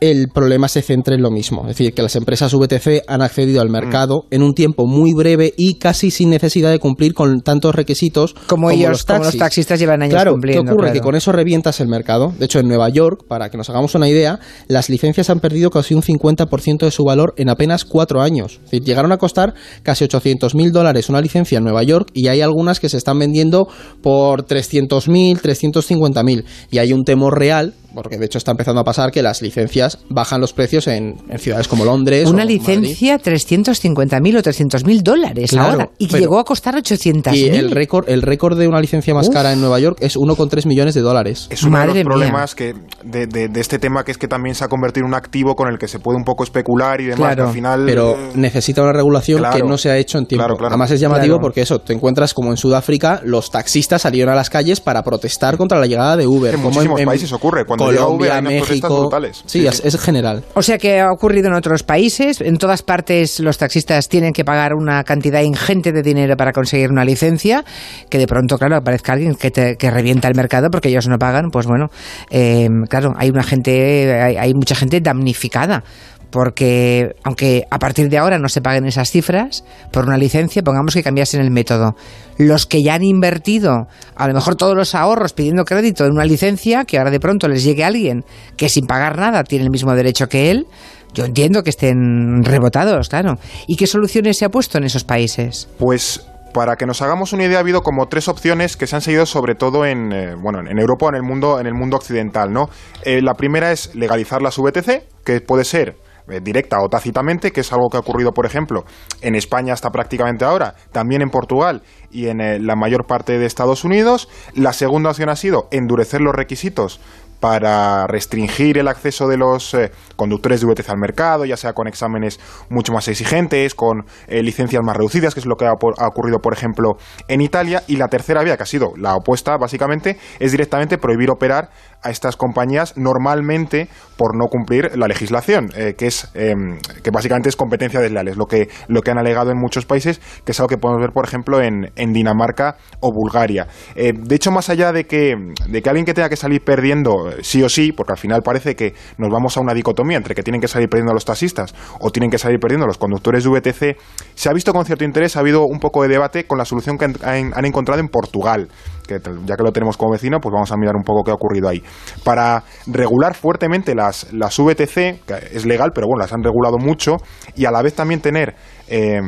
el 0.00 0.28
problema 0.28 0.68
se 0.68 0.82
centra 0.82 1.14
en 1.14 1.22
lo 1.22 1.30
mismo. 1.30 1.62
Es 1.62 1.68
decir, 1.68 1.92
que 1.92 2.02
las 2.02 2.16
empresas 2.16 2.54
VTC 2.54 3.04
han 3.06 3.22
accedido 3.22 3.60
al 3.60 3.70
mercado 3.70 4.24
mm. 4.24 4.34
en 4.34 4.42
un 4.42 4.54
tiempo 4.54 4.86
muy 4.86 5.12
breve 5.14 5.54
y 5.56 5.78
casi 5.78 6.10
sin 6.10 6.30
necesidad 6.30 6.70
de 6.70 6.78
cumplir 6.78 7.14
con 7.14 7.40
tantos 7.40 7.74
requisitos 7.74 8.34
como, 8.46 8.70
ellos, 8.70 8.90
los 8.90 9.04
como 9.04 9.24
los 9.24 9.36
taxistas 9.36 9.78
llevan 9.78 10.02
años 10.02 10.14
claro, 10.14 10.32
cumpliendo. 10.32 10.64
¿Qué 10.64 10.72
ocurre? 10.72 10.92
Que 10.92 11.00
con 11.00 11.14
eso 11.14 11.32
revientas 11.32 11.80
el 11.80 11.88
mercado. 11.88 12.32
De 12.38 12.44
hecho, 12.44 12.60
en 12.60 12.68
Nueva 12.68 12.88
York, 12.88 13.24
para 13.28 13.50
que 13.50 13.56
nos 13.56 13.68
hagamos 13.70 13.94
una 13.94 14.08
idea, 14.08 14.38
las 14.68 14.88
licencias 14.88 15.30
han 15.30 15.40
perdido 15.40 15.70
casi 15.70 15.94
un 15.94 16.02
50% 16.02 16.78
de 16.78 16.90
su 16.90 17.04
valor 17.04 17.34
en 17.36 17.48
apenas 17.48 17.84
cuatro 17.84 18.20
años. 18.20 18.60
Es 18.64 18.70
decir, 18.70 18.84
llegaron 18.84 19.12
a 19.12 19.18
costar 19.18 19.54
casi 19.82 20.04
800 20.04 20.54
mil 20.54 20.72
dólares 20.72 21.08
una 21.08 21.20
licencia 21.20 21.58
en 21.58 21.64
Nueva 21.64 21.82
York 21.82 22.10
y 22.14 22.28
hay 22.28 22.40
algunas 22.40 22.80
que 22.80 22.88
se 22.88 22.96
están 22.96 23.18
vendiendo 23.18 23.68
por 24.02 24.42
300 24.42 25.08
mil, 25.08 25.40
350 25.40 26.22
mil. 26.22 26.44
Y 26.70 26.78
hay 26.78 26.92
un 26.92 27.04
temor 27.04 27.38
real 27.38 27.74
porque 27.98 28.16
de 28.16 28.26
hecho 28.26 28.38
está 28.38 28.52
empezando 28.52 28.80
a 28.80 28.84
pasar 28.84 29.10
que 29.10 29.22
las 29.22 29.42
licencias 29.42 29.98
bajan 30.08 30.40
los 30.40 30.52
precios 30.52 30.86
en, 30.86 31.16
ciudades 31.38 31.66
como 31.66 31.84
Londres. 31.84 32.28
Una 32.28 32.44
licencia 32.44 33.18
350.000 33.18 34.38
o 34.38 34.42
300.000 34.42 35.02
dólares 35.02 35.52
ahora 35.54 35.90
y 35.98 36.06
llegó 36.06 36.38
a 36.38 36.44
costar 36.44 36.76
800.000. 36.76 37.34
Y 37.34 37.46
el 37.48 37.72
récord, 37.72 38.08
el 38.08 38.22
récord 38.22 38.56
de 38.56 38.68
una 38.68 38.80
licencia 38.80 39.14
más 39.14 39.28
cara 39.30 39.52
en 39.52 39.60
Nueva 39.60 39.80
York 39.80 39.98
es 40.00 40.16
1,3 40.16 40.66
millones 40.66 40.94
de 40.94 41.00
dólares. 41.00 41.48
Es 41.50 41.64
uno 41.64 41.80
de 41.80 41.86
los 41.86 42.04
problemas 42.04 42.54
que 42.54 42.74
de, 43.04 43.26
de, 43.26 43.50
este 43.60 43.80
tema 43.80 44.04
que 44.04 44.12
es 44.12 44.18
que 44.18 44.28
también 44.28 44.54
se 44.54 44.64
ha 44.64 44.68
convertido 44.68 45.04
en 45.04 45.08
un 45.08 45.14
activo 45.16 45.56
con 45.56 45.68
el 45.68 45.76
que 45.76 45.88
se 45.88 45.98
puede 45.98 46.18
un 46.18 46.24
poco 46.24 46.44
especular 46.44 47.00
y 47.00 47.06
demás. 47.06 47.36
Al 47.36 47.52
final, 47.52 47.82
pero 47.84 48.12
eh, 48.12 48.30
necesita 48.36 48.80
una 48.82 48.92
regulación 48.92 49.42
que 49.52 49.62
no 49.64 49.76
se 49.76 49.90
ha 49.90 49.96
hecho 49.96 50.18
en 50.18 50.26
tiempo. 50.26 50.56
Además 50.64 50.92
es 50.92 51.00
llamativo 51.00 51.40
porque 51.40 51.62
eso, 51.62 51.80
te 51.80 51.94
encuentras 51.94 52.32
como 52.32 52.50
en 52.50 52.56
Sudáfrica, 52.56 53.20
los 53.24 53.50
taxistas 53.50 54.02
salieron 54.02 54.32
a 54.32 54.36
las 54.36 54.50
calles 54.50 54.80
para 54.80 55.02
protestar 55.02 55.56
contra 55.56 55.80
la 55.80 55.86
llegada 55.86 56.16
de 56.16 56.28
Uber. 56.28 56.54
En 56.54 56.60
muchísimos 56.62 57.00
países 57.02 57.32
ocurre. 57.32 57.64
Cuando 57.64 57.87
Colombia, 57.96 58.40
México. 58.40 59.10
Sí, 59.46 59.66
Es, 59.66 59.98
general. 60.00 60.44
O 60.54 60.62
sea 60.62 60.78
que 60.78 61.00
ha 61.00 61.10
ocurrido 61.12 61.48
en 61.48 61.54
otros 61.54 61.82
países. 61.82 62.40
En 62.40 62.56
todas 62.56 62.82
partes 62.82 63.40
los 63.40 63.58
taxistas 63.58 64.08
tienen 64.08 64.32
que 64.32 64.44
pagar 64.44 64.74
una 64.74 65.02
cantidad 65.04 65.42
ingente 65.42 65.92
de 65.92 66.02
dinero 66.02 66.36
para 66.36 66.52
conseguir 66.52 66.90
una 66.90 67.04
licencia. 67.04 67.64
Que 68.08 68.18
de 68.18 68.26
pronto, 68.26 68.58
claro, 68.58 68.76
aparezca 68.76 69.12
alguien 69.12 69.34
que, 69.34 69.50
que 69.50 69.90
revienta 69.90 70.28
el 70.28 70.34
mercado 70.34 70.68
porque 70.70 70.88
ellos 70.88 71.08
no 71.08 71.18
pagan. 71.18 71.50
Pues 71.50 71.66
bueno, 71.66 71.86
eh, 72.30 72.68
claro, 72.88 73.12
hay 73.16 73.30
una 73.30 73.42
gente, 73.42 74.38
hay 74.38 74.54
mucha 74.54 74.74
gente 74.74 75.00
damnificada 75.00 75.84
porque 76.30 77.14
aunque 77.24 77.64
a 77.70 77.78
partir 77.78 78.08
de 78.08 78.18
ahora 78.18 78.38
no 78.38 78.48
se 78.48 78.60
paguen 78.60 78.86
esas 78.86 79.10
cifras 79.10 79.64
por 79.92 80.06
una 80.06 80.16
licencia, 80.16 80.62
pongamos 80.62 80.94
que 80.94 81.02
cambiasen 81.02 81.40
el 81.40 81.50
método. 81.50 81.96
Los 82.36 82.66
que 82.66 82.82
ya 82.82 82.94
han 82.94 83.02
invertido 83.02 83.88
a 84.14 84.28
lo 84.28 84.34
mejor 84.34 84.56
todos 84.56 84.76
los 84.76 84.94
ahorros 84.94 85.32
pidiendo 85.32 85.64
crédito 85.64 86.04
en 86.04 86.12
una 86.12 86.24
licencia, 86.24 86.84
que 86.84 86.98
ahora 86.98 87.10
de 87.10 87.20
pronto 87.20 87.48
les 87.48 87.64
llegue 87.64 87.84
alguien 87.84 88.24
que 88.56 88.68
sin 88.68 88.86
pagar 88.86 89.18
nada 89.18 89.44
tiene 89.44 89.64
el 89.64 89.70
mismo 89.70 89.94
derecho 89.94 90.28
que 90.28 90.50
él, 90.50 90.66
yo 91.14 91.24
entiendo 91.24 91.62
que 91.62 91.70
estén 91.70 92.44
rebotados, 92.44 93.08
claro. 93.08 93.38
¿Y 93.66 93.76
qué 93.76 93.86
soluciones 93.86 94.38
se 94.38 94.44
ha 94.44 94.50
puesto 94.50 94.78
en 94.78 94.84
esos 94.84 95.04
países? 95.04 95.68
Pues 95.78 96.26
para 96.52 96.76
que 96.76 96.86
nos 96.86 97.02
hagamos 97.02 97.32
una 97.32 97.44
idea, 97.44 97.58
ha 97.58 97.60
habido 97.60 97.82
como 97.82 98.06
tres 98.06 98.28
opciones 98.28 98.76
que 98.76 98.86
se 98.86 98.96
han 98.96 99.02
seguido 99.02 99.26
sobre 99.26 99.54
todo 99.54 99.84
en, 99.84 100.12
eh, 100.12 100.34
bueno, 100.34 100.60
en 100.60 100.78
Europa 100.78 101.06
o 101.06 101.08
en 101.10 101.14
el 101.14 101.22
mundo, 101.22 101.60
en 101.60 101.66
el 101.66 101.74
mundo 101.74 101.96
occidental, 101.96 102.52
¿no? 102.52 102.68
Eh, 103.04 103.20
la 103.22 103.34
primera 103.34 103.72
es 103.72 103.94
legalizar 103.94 104.42
las 104.42 104.58
VTC, 104.58 105.04
que 105.24 105.40
puede 105.40 105.64
ser 105.64 105.96
directa 106.42 106.78
o 106.80 106.88
tácitamente, 106.88 107.50
que 107.50 107.60
es 107.60 107.72
algo 107.72 107.88
que 107.90 107.96
ha 107.96 108.00
ocurrido, 108.00 108.32
por 108.32 108.46
ejemplo, 108.46 108.84
en 109.20 109.34
España 109.34 109.72
hasta 109.72 109.90
prácticamente 109.90 110.44
ahora, 110.44 110.74
también 110.92 111.22
en 111.22 111.30
Portugal 111.30 111.82
y 112.10 112.28
en 112.28 112.66
la 112.66 112.76
mayor 112.76 113.06
parte 113.06 113.38
de 113.38 113.46
Estados 113.46 113.84
Unidos. 113.84 114.28
La 114.54 114.72
segunda 114.72 115.10
opción 115.10 115.28
ha 115.28 115.36
sido 115.36 115.68
endurecer 115.70 116.20
los 116.20 116.34
requisitos 116.34 117.00
para 117.40 118.06
restringir 118.06 118.78
el 118.78 118.88
acceso 118.88 119.28
de 119.28 119.36
los 119.36 119.74
eh, 119.74 119.92
conductores 120.16 120.60
de 120.60 120.66
VTC 120.66 120.90
al 120.90 120.98
mercado, 120.98 121.44
ya 121.44 121.56
sea 121.56 121.72
con 121.72 121.86
exámenes 121.86 122.40
mucho 122.68 122.92
más 122.92 123.06
exigentes, 123.08 123.74
con 123.74 124.04
eh, 124.26 124.42
licencias 124.42 124.82
más 124.84 124.96
reducidas, 124.96 125.34
que 125.34 125.40
es 125.40 125.46
lo 125.46 125.56
que 125.56 125.66
ha, 125.66 125.72
ocurrido, 125.72 126.40
por 126.40 126.52
ejemplo, 126.52 126.96
en 127.28 127.40
Italia. 127.40 127.82
Y 127.86 127.96
la 127.96 128.08
tercera 128.08 128.42
vía, 128.42 128.56
que 128.56 128.62
ha 128.64 128.66
sido 128.66 128.92
la 128.96 129.14
opuesta, 129.14 129.56
básicamente, 129.56 130.18
es 130.40 130.52
directamente 130.52 130.98
prohibir 130.98 131.30
operar 131.30 131.70
a 132.02 132.10
estas 132.10 132.36
compañías 132.36 132.96
normalmente 132.96 133.88
por 134.16 134.36
no 134.36 134.46
cumplir 134.46 134.96
la 134.96 135.06
legislación, 135.06 135.70
eh, 135.76 135.94
que 135.96 136.06
es 136.06 136.30
em, 136.34 136.78
que 137.02 137.10
básicamente 137.10 137.48
es 137.48 137.56
competencia 137.56 138.00
desleal, 138.00 138.28
es 138.28 138.36
lo 138.36 138.46
que, 138.46 138.68
lo 138.88 139.02
que 139.02 139.10
han 139.10 139.18
alegado 139.18 139.50
en 139.50 139.58
muchos 139.58 139.86
países, 139.86 140.20
que 140.44 140.52
es 140.52 140.60
algo 140.60 140.68
que 140.68 140.78
podemos 140.78 141.00
ver, 141.00 141.12
por 141.12 141.26
ejemplo, 141.26 141.60
en, 141.60 141.88
Dinamarca 142.12 142.76
o 143.00 143.12
Bulgaria. 143.12 143.68
de 143.94 144.34
hecho, 144.34 144.50
más 144.50 144.70
allá 144.70 144.92
de 144.92 145.04
que, 145.04 145.34
de 145.68 145.82
que 145.82 145.88
alguien 145.88 146.06
que 146.06 146.14
tenga 146.14 146.28
que 146.28 146.36
salir 146.36 146.64
perdiendo 146.64 147.30
sí 147.42 147.62
o 147.62 147.68
sí, 147.68 147.92
porque 147.92 148.12
al 148.12 148.18
final 148.18 148.42
parece 148.42 148.74
que 148.74 148.94
nos 149.18 149.30
vamos 149.30 149.56
a 149.56 149.60
una 149.60 149.74
dicotomía 149.74 150.16
entre 150.16 150.34
que 150.34 150.42
tienen 150.42 150.60
que 150.60 150.68
salir 150.68 150.88
perdiendo 150.88 151.12
los 151.12 151.24
taxistas 151.24 151.74
o 152.00 152.10
tienen 152.10 152.30
que 152.30 152.38
salir 152.38 152.58
perdiendo 152.58 152.86
los 152.86 152.98
conductores 152.98 153.44
de 153.44 153.50
VTC, 153.50 153.96
se 154.34 154.48
ha 154.48 154.52
visto 154.52 154.72
con 154.72 154.84
cierto 154.84 155.04
interés, 155.04 155.36
ha 155.36 155.40
habido 155.40 155.66
un 155.66 155.78
poco 155.78 156.02
de 156.02 156.08
debate 156.08 156.46
con 156.46 156.58
la 156.58 156.64
solución 156.64 156.98
que 156.98 157.04
han, 157.04 157.64
encontrado 157.64 158.00
en 158.00 158.08
Portugal, 158.08 158.68
que 159.06 159.20
ya 159.44 159.56
que 159.56 159.62
lo 159.62 159.72
tenemos 159.72 159.96
como 159.96 160.12
vecino, 160.12 160.38
pues 160.40 160.52
vamos 160.52 160.70
a 160.72 160.76
mirar 160.76 160.96
un 160.96 161.02
poco 161.02 161.24
qué 161.24 161.30
ha 161.30 161.34
ocurrido 161.34 161.68
ahí. 161.68 161.82
Para 162.24 162.64
regular 162.86 163.34
fuertemente 163.34 163.94
las, 163.94 164.32
las 164.32 164.58
VTC, 164.58 165.24
que 165.24 165.48
es 165.52 165.66
legal, 165.66 165.90
pero 165.94 166.06
bueno, 166.06 166.22
las 166.22 166.32
han 166.32 166.42
regulado 166.42 166.78
mucho, 166.78 167.16
y 167.54 167.64
a 167.64 167.70
la 167.70 167.82
vez 167.82 167.94
también 167.94 168.20
tener 168.20 168.54
eh, 168.88 169.20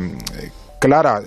clara 0.81 1.21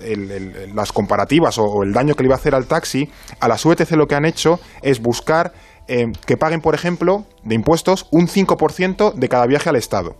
las 0.74 0.92
comparativas 0.92 1.56
o, 1.58 1.82
el 1.82 1.92
daño 1.92 2.14
que 2.14 2.22
le 2.22 2.28
iba 2.28 2.34
a 2.34 2.38
hacer 2.38 2.54
al 2.54 2.66
taxi, 2.66 3.10
a 3.40 3.48
las 3.48 3.64
VTC 3.64 3.92
lo 3.92 4.06
que 4.06 4.16
han 4.16 4.26
hecho 4.26 4.60
es 4.82 5.00
buscar 5.00 5.52
eh, 5.86 6.06
que 6.26 6.36
paguen, 6.36 6.60
por 6.60 6.74
ejemplo, 6.74 7.24
de 7.44 7.54
impuestos 7.54 8.08
un 8.10 8.26
5% 8.26 9.14
de 9.14 9.28
cada 9.28 9.46
viaje 9.46 9.68
al 9.68 9.76
Estado. 9.76 10.16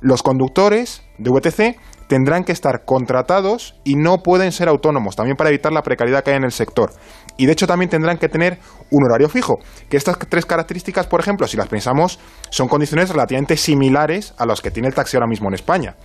Los 0.00 0.22
conductores 0.22 1.02
de 1.18 1.30
VTC 1.30 1.78
tendrán 2.08 2.44
que 2.44 2.52
estar 2.52 2.84
contratados 2.84 3.74
y 3.84 3.96
no 3.96 4.18
pueden 4.18 4.52
ser 4.52 4.68
autónomos, 4.68 5.16
también 5.16 5.36
para 5.36 5.50
evitar 5.50 5.72
la 5.72 5.82
precariedad 5.82 6.22
que 6.22 6.30
hay 6.30 6.36
en 6.36 6.44
el 6.44 6.52
sector. 6.52 6.92
Y 7.36 7.46
de 7.46 7.52
hecho 7.52 7.66
también 7.66 7.90
tendrán 7.90 8.18
que 8.18 8.28
tener 8.28 8.58
un 8.90 9.04
horario 9.04 9.28
fijo, 9.28 9.58
que 9.88 9.96
estas 9.96 10.18
tres 10.18 10.46
características, 10.46 11.06
por 11.06 11.20
ejemplo, 11.20 11.46
si 11.46 11.56
las 11.56 11.68
pensamos, 11.68 12.18
son 12.50 12.68
condiciones 12.68 13.10
relativamente 13.10 13.56
similares 13.56 14.34
a 14.38 14.46
las 14.46 14.60
que 14.60 14.70
tiene 14.70 14.88
el 14.88 14.94
taxi 14.94 15.16
ahora 15.16 15.26
mismo 15.26 15.48
en 15.48 15.54
España. 15.54 15.96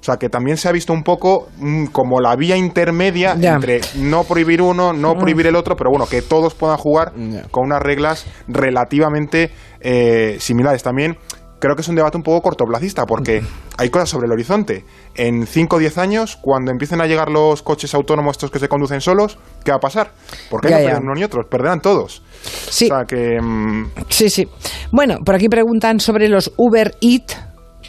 O 0.00 0.02
sea, 0.02 0.16
que 0.16 0.30
también 0.30 0.56
se 0.56 0.66
ha 0.66 0.72
visto 0.72 0.94
un 0.94 1.02
poco 1.02 1.48
mm, 1.58 1.86
como 1.86 2.20
la 2.20 2.34
vía 2.34 2.56
intermedia 2.56 3.32
entre 3.32 3.82
no 3.96 4.24
prohibir 4.24 4.62
uno, 4.62 4.94
no 4.94 5.14
mm. 5.14 5.18
prohibir 5.18 5.46
el 5.46 5.56
otro, 5.56 5.76
pero 5.76 5.90
bueno, 5.90 6.06
que 6.06 6.22
todos 6.22 6.54
puedan 6.54 6.78
jugar 6.78 7.12
con 7.50 7.66
unas 7.66 7.82
reglas 7.82 8.24
relativamente 8.48 9.50
eh, 9.80 10.36
similares. 10.40 10.82
También 10.82 11.18
creo 11.60 11.76
que 11.76 11.82
es 11.82 11.88
un 11.88 11.94
debate 11.94 12.16
un 12.16 12.24
poco 12.24 12.42
cortoplacista, 12.42 13.06
porque 13.06 13.42
hay 13.76 13.90
cosas 13.90 14.08
sobre 14.08 14.26
el 14.26 14.32
horizonte. 14.32 14.84
En 15.14 15.46
5 15.46 15.76
o 15.76 15.78
10 15.78 15.98
años, 15.98 16.36
cuando 16.40 16.72
empiecen 16.72 17.00
a 17.00 17.06
llegar 17.06 17.30
los 17.30 17.62
coches 17.62 17.94
autónomos 17.94 18.32
estos 18.32 18.50
que 18.50 18.58
se 18.58 18.68
conducen 18.68 19.00
solos, 19.00 19.38
¿qué 19.64 19.70
va 19.70 19.76
a 19.76 19.80
pasar? 19.80 20.10
Porque 20.50 20.70
no 20.70 20.76
pierden 20.78 21.02
unos 21.04 21.18
ni 21.18 21.24
otros, 21.24 21.46
perderán 21.48 21.80
todos. 21.80 22.22
Sí. 22.42 22.86
O 22.86 22.88
sea 22.88 23.04
que... 23.04 23.40
Mm, 23.40 23.90
sí, 24.08 24.30
sí. 24.30 24.48
Bueno, 24.90 25.18
por 25.24 25.34
aquí 25.34 25.48
preguntan 25.48 26.00
sobre 26.00 26.28
los 26.28 26.52
Uber 26.56 26.96
Eat, 27.00 27.32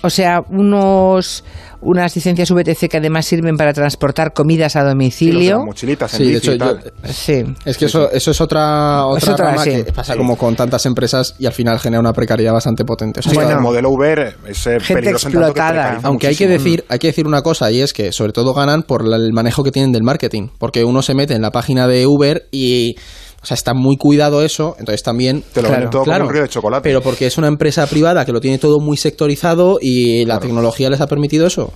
o 0.03 0.10
sea, 0.10 0.41
unos 0.49 1.43
unas 1.81 2.15
licencias 2.15 2.51
VTC 2.51 2.87
que 2.89 2.97
además 2.97 3.25
sirven 3.25 3.57
para 3.57 3.73
transportar 3.73 4.33
comidas 4.33 4.75
a 4.75 4.83
domicilio. 4.83 5.59
Sí, 5.59 5.65
mochilitas 5.65 6.19
en 6.19 6.41
sí, 6.41 6.59
sí. 7.05 7.43
Es 7.65 7.77
que 7.77 7.85
eso, 7.85 8.11
eso 8.11 8.31
es 8.31 8.41
otra, 8.41 9.05
otra, 9.05 9.55
que 9.63 9.85
pasa 9.93 10.15
como 10.15 10.37
con 10.37 10.55
tantas 10.55 10.85
empresas 10.85 11.35
y 11.39 11.45
al 11.45 11.53
final 11.53 11.79
genera 11.79 11.99
una 11.99 12.13
precariedad 12.13 12.53
bastante 12.53 12.85
potente. 12.85 13.21
bueno, 13.33 13.51
el 13.51 13.59
modelo 13.59 13.89
Uber 13.89 14.35
es 14.47 14.67
eh, 14.67 14.79
gente 14.79 15.09
explotada. 15.09 15.99
Aunque 16.03 16.27
hay 16.27 16.35
que 16.35 16.47
decir, 16.47 16.85
hay 16.87 16.99
que 16.99 17.07
decir 17.07 17.27
una 17.27 17.41
cosa 17.41 17.71
y 17.71 17.81
es 17.81 17.93
que 17.93 18.11
sobre 18.11 18.33
todo 18.33 18.53
ganan 18.53 18.83
por 18.83 19.01
el 19.01 19.33
manejo 19.33 19.63
que 19.63 19.71
tienen 19.71 19.91
del 19.91 20.03
marketing, 20.03 20.49
porque 20.57 20.83
uno 20.83 21.01
se 21.01 21.13
mete 21.13 21.33
en 21.33 21.41
la 21.41 21.51
página 21.51 21.87
de 21.87 22.05
Uber 22.05 22.47
y 22.51 22.95
o 23.41 23.45
sea, 23.45 23.56
está 23.56 23.73
muy 23.73 23.97
cuidado 23.97 24.43
eso, 24.43 24.75
entonces 24.77 25.01
también... 25.01 25.43
Te 25.51 25.63
lo 25.63 25.69
claro, 25.69 25.89
todo 25.89 26.04
claro, 26.04 26.25
un 26.27 26.32
río 26.32 26.43
de 26.43 26.47
chocolate. 26.47 26.88
Pero 26.88 27.01
porque 27.01 27.25
es 27.25 27.39
una 27.39 27.47
empresa 27.47 27.88
privada 27.88 28.23
que 28.23 28.32
lo 28.32 28.39
tiene 28.39 28.60
todo 28.60 28.80
muy 28.80 28.97
sectorizado 28.97 29.80
y 29.82 30.25
la 30.25 30.39
tecnología 30.39 30.91
les 30.91 31.01
ha 31.01 31.08
permitido 31.08 31.47
eso. 31.47 31.73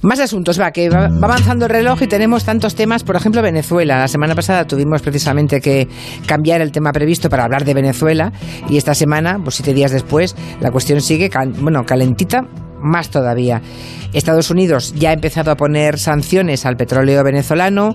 Más 0.00 0.20
asuntos, 0.20 0.60
va, 0.60 0.70
que 0.70 0.88
va, 0.88 1.06
avanzando 1.06 1.66
el 1.66 1.70
reloj 1.70 2.02
y 2.02 2.06
tenemos 2.06 2.44
tantos 2.44 2.76
temas, 2.76 3.02
por 3.02 3.16
ejemplo, 3.16 3.42
Venezuela. 3.42 3.98
La 3.98 4.08
semana 4.08 4.36
pasada 4.36 4.64
tuvimos 4.66 5.02
precisamente 5.02 5.60
que 5.60 5.88
cambiar 6.26 6.60
el 6.60 6.70
tema 6.70 6.92
previsto 6.92 7.28
para 7.28 7.42
hablar 7.42 7.64
de 7.64 7.74
Venezuela 7.74 8.32
y 8.68 8.76
esta 8.76 8.94
semana, 8.94 9.38
pues 9.42 9.56
siete 9.56 9.74
días 9.74 9.90
después, 9.90 10.36
la 10.60 10.70
cuestión 10.70 11.00
sigue, 11.00 11.30
bueno, 11.60 11.84
calentita 11.84 12.46
más 12.80 13.10
todavía. 13.10 13.62
Estados 14.12 14.50
Unidos 14.50 14.94
ya 14.96 15.10
ha 15.10 15.12
empezado 15.12 15.50
a 15.50 15.56
poner 15.56 15.98
sanciones 15.98 16.64
al 16.64 16.76
petróleo 16.76 17.22
venezolano. 17.22 17.94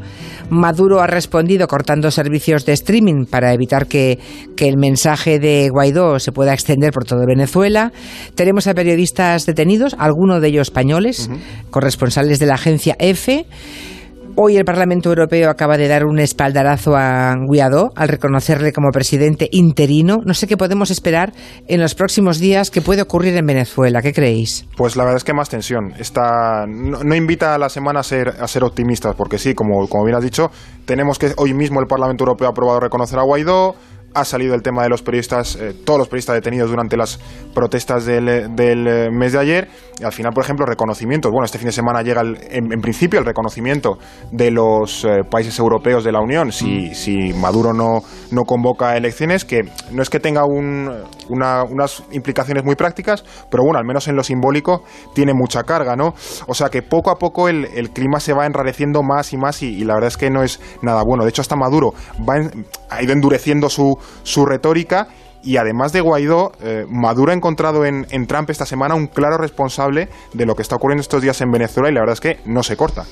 Maduro 0.49 1.01
ha 1.01 1.07
respondido 1.07 1.67
cortando 1.67 2.11
servicios 2.11 2.65
de 2.65 2.73
streaming 2.73 3.25
para 3.25 3.53
evitar 3.53 3.87
que, 3.87 4.19
el 4.57 4.77
mensaje 4.77 5.39
de 5.39 5.67
Guaidó 5.69 6.19
se 6.19 6.31
pueda 6.31 6.53
extender 6.53 6.93
por 6.93 7.03
toda 7.03 7.25
Venezuela. 7.25 7.91
Tenemos 8.33 8.65
a 8.67 8.73
periodistas 8.73 9.45
detenidos, 9.45 9.93
algunos 9.99 10.41
de 10.41 10.47
ellos 10.47 10.67
españoles, 10.67 11.29
corresponsales 11.69 12.39
de 12.39 12.45
la 12.45 12.53
agencia 12.53 12.95
EFE. 12.97 13.45
Hoy 14.35 14.57
el 14.57 14.65
Parlamento 14.65 15.09
Europeo 15.09 15.51
acaba 15.51 15.77
de 15.77 15.87
dar 15.87 16.05
un 16.05 16.17
espaldarazo 16.17 16.95
a 16.95 17.35
Guiadó 17.47 17.91
al 17.95 18.07
reconocerle 18.07 18.73
como 18.73 18.89
presidente 18.89 19.47
interino. 19.51 20.21
No 20.25 20.33
sé 20.33 20.47
qué 20.47 20.57
podemos 20.57 20.89
esperar 20.89 21.33
en 21.67 21.79
los 21.79 21.93
próximos 21.93 22.39
días 22.39 22.71
que 22.71 22.81
puede 22.81 23.03
ocurrir 23.03 23.37
en 23.37 23.45
Venezuela. 23.45 24.01
¿Qué 24.01 24.11
creéis? 24.11 24.65
Pues 24.75 24.95
la 24.95 25.03
verdad 25.03 25.17
es 25.17 25.23
que 25.23 25.33
más 25.33 25.49
tensión. 25.49 25.93
Está, 25.99 26.65
no, 26.65 27.13
invita 27.13 27.53
a 27.53 27.59
la 27.59 27.69
semana 27.69 27.99
a 27.99 28.03
ser, 28.03 28.29
a 28.29 28.47
ser 28.47 28.63
optimistas, 28.63 29.15
porque 29.15 29.37
sí, 29.37 29.53
como, 29.53 29.87
como 29.87 30.03
bien 30.03 30.17
has 30.17 30.23
dicho, 30.23 30.49
tenemos 30.85 31.19
que 31.19 31.33
hoy 31.37 31.53
mismo 31.53 31.79
el 31.79 31.85
Parlamento 31.85 32.23
Europeo 32.23 32.47
ha 32.47 32.51
aprobado 32.51 32.79
reconocer 32.79 33.19
a 33.19 33.21
Guaidó 33.21 33.75
ha 34.13 34.25
salido 34.25 34.55
el 34.55 34.61
tema 34.61 34.83
de 34.83 34.89
los 34.89 35.01
periodistas, 35.01 35.55
eh, 35.55 35.73
todos 35.85 35.99
los 35.99 36.07
periodistas 36.07 36.35
detenidos 36.35 36.69
durante 36.69 36.97
las 36.97 37.19
protestas 37.53 38.05
del, 38.05 38.27
eh, 38.29 39.09
mes 39.11 39.33
de 39.33 39.39
ayer. 39.39 39.67
Y 39.99 40.03
al 40.03 40.11
final, 40.11 40.33
por 40.33 40.43
ejemplo, 40.43 40.65
reconocimientos. 40.65 41.31
Bueno, 41.31 41.45
este 41.45 41.57
fin 41.57 41.67
de 41.67 41.71
semana 41.71 42.01
llega 42.01 42.21
en, 42.21 42.81
principio 42.81 43.19
el 43.19 43.25
reconocimiento 43.25 43.97
de 44.31 44.51
los 44.51 45.05
eh, 45.05 45.21
países 45.29 45.57
europeos 45.59 46.03
de 46.03 46.11
la 46.11 46.19
Unión 46.19 46.51
si, 46.51 46.89
mm. 46.89 46.93
si 46.93 47.33
Maduro 47.33 47.73
no, 47.73 48.01
no 48.31 48.43
convoca 48.43 48.97
elecciones, 48.97 49.45
que 49.45 49.61
no 49.91 50.01
es 50.01 50.09
que 50.09 50.19
tenga 50.19 50.43
unas 50.45 52.03
implicaciones 52.11 52.63
muy 52.63 52.75
prácticas, 52.75 53.23
pero 53.49 53.63
bueno, 53.63 53.79
al 53.79 53.85
menos 53.85 54.07
en 54.07 54.15
lo 54.15 54.23
simbólico 54.23 54.83
tiene 55.13 55.33
mucha 55.33 55.63
carga, 55.63 55.95
¿no? 55.95 56.13
O 56.47 56.53
sea 56.53 56.69
que 56.69 56.81
poco 56.81 57.11
a 57.11 57.15
poco 57.15 57.47
el, 57.49 57.67
clima 57.93 58.19
se 58.19 58.33
va 58.33 58.45
enrareciendo 58.45 59.03
más 59.03 59.33
y 59.33 59.37
más 59.37 59.61
y, 59.61 59.83
la 59.83 59.93
verdad 59.95 60.07
es 60.07 60.17
que 60.17 60.29
no 60.29 60.43
es 60.43 60.59
nada 60.81 61.03
bueno. 61.03 61.23
De 61.23 61.29
hecho, 61.29 61.41
hasta 61.41 61.55
Maduro 61.55 61.93
ha 62.95 63.03
ido 63.03 63.13
endureciendo 63.13 63.69
su, 63.69 63.97
su 64.23 64.45
retórica 64.45 65.07
y 65.43 65.57
además 65.57 65.91
de 65.91 66.01
Guaidó, 66.01 66.53
eh, 66.61 66.85
Maduro 66.89 67.31
ha 67.31 67.35
encontrado 67.35 67.85
en, 67.85 68.07
en, 68.11 68.27
Trump 68.27 68.49
esta 68.49 68.65
semana 68.65 68.95
un 68.95 69.07
claro 69.07 69.37
responsable 69.37 70.07
de 70.33 70.45
lo 70.45 70.55
que 70.55 70.61
está 70.61 70.75
ocurriendo 70.75 71.01
estos 71.01 71.21
días 71.21 71.41
en 71.41 71.51
Venezuela 71.51 71.89
y 71.89 71.93
la 71.93 71.99
verdad 71.99 72.13
es 72.13 72.21
que 72.21 72.39
no 72.45 72.63
se 72.63 72.77
corta. 72.77 73.05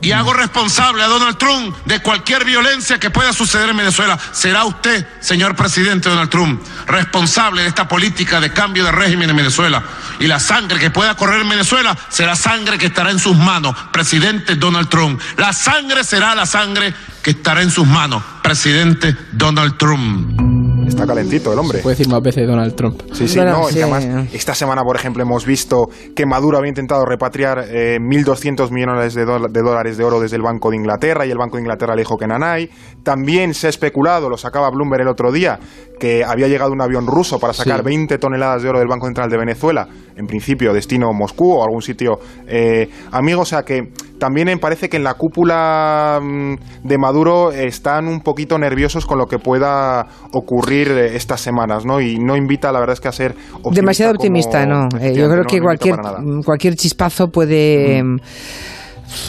Y 0.00 0.12
hago 0.12 0.32
responsable 0.32 1.02
a 1.02 1.06
Donald 1.06 1.38
Trump 1.38 1.76
de 1.84 2.00
cualquier 2.00 2.44
violencia 2.44 2.98
que 2.98 3.10
pueda 3.10 3.32
suceder 3.32 3.70
en 3.70 3.76
Venezuela. 3.76 4.18
¿Será 4.32 4.64
usted, 4.64 5.06
señor 5.20 5.56
presidente 5.56 6.08
Donald 6.08 6.30
Trump, 6.30 6.62
responsable 6.86 7.62
de 7.62 7.68
esta 7.68 7.88
política 7.88 8.40
de 8.40 8.52
cambio 8.52 8.84
de 8.84 8.92
régimen 8.92 9.30
en 9.30 9.36
Venezuela? 9.36 9.82
Y 10.20 10.26
la 10.26 10.38
sangre 10.38 10.78
que 10.78 10.90
pueda 10.90 11.16
correr 11.16 11.40
en 11.40 11.48
Venezuela 11.48 11.96
será 12.08 12.36
sangre 12.36 12.78
que 12.78 12.86
estará 12.86 13.10
en 13.10 13.18
sus 13.18 13.36
manos, 13.36 13.74
presidente 13.92 14.54
Donald 14.56 14.88
Trump. 14.88 15.20
La 15.38 15.52
sangre 15.52 16.04
será 16.04 16.34
la 16.34 16.46
sangre 16.46 16.94
que 17.22 17.30
estará 17.30 17.62
en 17.62 17.70
sus 17.70 17.86
manos, 17.86 18.22
presidente 18.42 19.16
Donald 19.32 19.76
Trump. 19.78 20.75
Está 20.86 21.06
calentito 21.06 21.52
el 21.52 21.58
hombre. 21.58 21.80
puede 21.80 21.96
decir 21.96 22.08
más 22.08 22.22
veces 22.22 22.46
Donald 22.46 22.74
Trump. 22.74 23.02
Sí, 23.12 23.26
sí, 23.26 23.38
no. 23.38 23.66
además, 23.66 24.06
esta 24.32 24.54
semana, 24.54 24.82
por 24.82 24.96
ejemplo, 24.96 25.22
hemos 25.22 25.44
visto 25.44 25.88
que 26.14 26.26
Maduro 26.26 26.58
había 26.58 26.68
intentado 26.68 27.04
repatriar 27.04 27.66
1.200 27.68 28.70
millones 28.70 29.14
de, 29.14 29.24
de, 29.24 29.62
dólares 29.62 29.96
de 29.96 30.04
oro 30.04 30.20
desde 30.20 30.36
el 30.36 30.42
Banco 30.42 30.70
de 30.70 30.76
Inglaterra 30.76 31.26
y 31.26 31.30
el 31.30 31.38
Banco 31.38 31.56
de 31.56 31.62
Inglaterra 31.62 31.94
le 31.94 32.02
dijo 32.02 32.16
que 32.16 32.26
nanay. 32.26 32.70
También 33.02 33.54
se 33.54 33.66
ha 33.66 33.70
especulado, 33.70 34.28
lo 34.28 34.36
sacaba 34.36 34.70
Bloomberg 34.70 35.02
el 35.02 35.08
otro 35.08 35.32
día, 35.32 35.58
que 35.98 36.24
había 36.24 36.48
llegado 36.48 36.72
un 36.72 36.80
avión 36.80 37.06
ruso 37.06 37.38
para 37.38 37.52
sacar 37.52 37.82
20 37.82 38.18
toneladas 38.18 38.62
de 38.62 38.68
oro 38.68 38.78
del 38.78 38.88
Banco 38.88 39.06
Central 39.06 39.30
de 39.30 39.38
Venezuela, 39.38 39.88
en 40.16 40.26
principio 40.26 40.72
destino 40.72 41.12
Moscú 41.12 41.52
o 41.52 41.64
algún 41.64 41.82
sitio 41.82 42.18
eh, 42.46 42.88
amigo, 43.12 43.42
o 43.42 43.44
sea 43.44 43.62
que 43.62 43.92
también 44.18 44.46
me 44.46 44.56
parece 44.56 44.88
que 44.88 44.96
en 44.96 45.04
la 45.04 45.14
cúpula 45.14 46.20
mm, 46.22 46.54
de 46.84 46.98
Maduro 46.98 47.52
están 47.52 48.08
un 48.08 48.20
poquito 48.20 48.58
nerviosos 48.58 49.06
con 49.06 49.18
lo 49.18 49.26
que 49.26 49.38
pueda 49.38 50.06
ocurrir 50.32 50.88
eh, 50.88 51.16
estas 51.16 51.40
semanas, 51.40 51.84
¿no? 51.84 52.00
Y 52.00 52.18
no 52.18 52.36
invita, 52.36 52.72
la 52.72 52.80
verdad 52.80 52.94
es 52.94 53.00
que 53.00 53.08
a 53.08 53.12
ser 53.12 53.34
demasiado 53.70 54.12
optimista, 54.12 54.66
no. 54.66 54.88
Eh, 55.00 55.14
yo 55.14 55.28
creo 55.28 55.44
que 55.44 55.60
cualquier 55.60 55.96
cualquier 56.44 56.76
chispazo 56.76 57.28
puede 57.28 58.02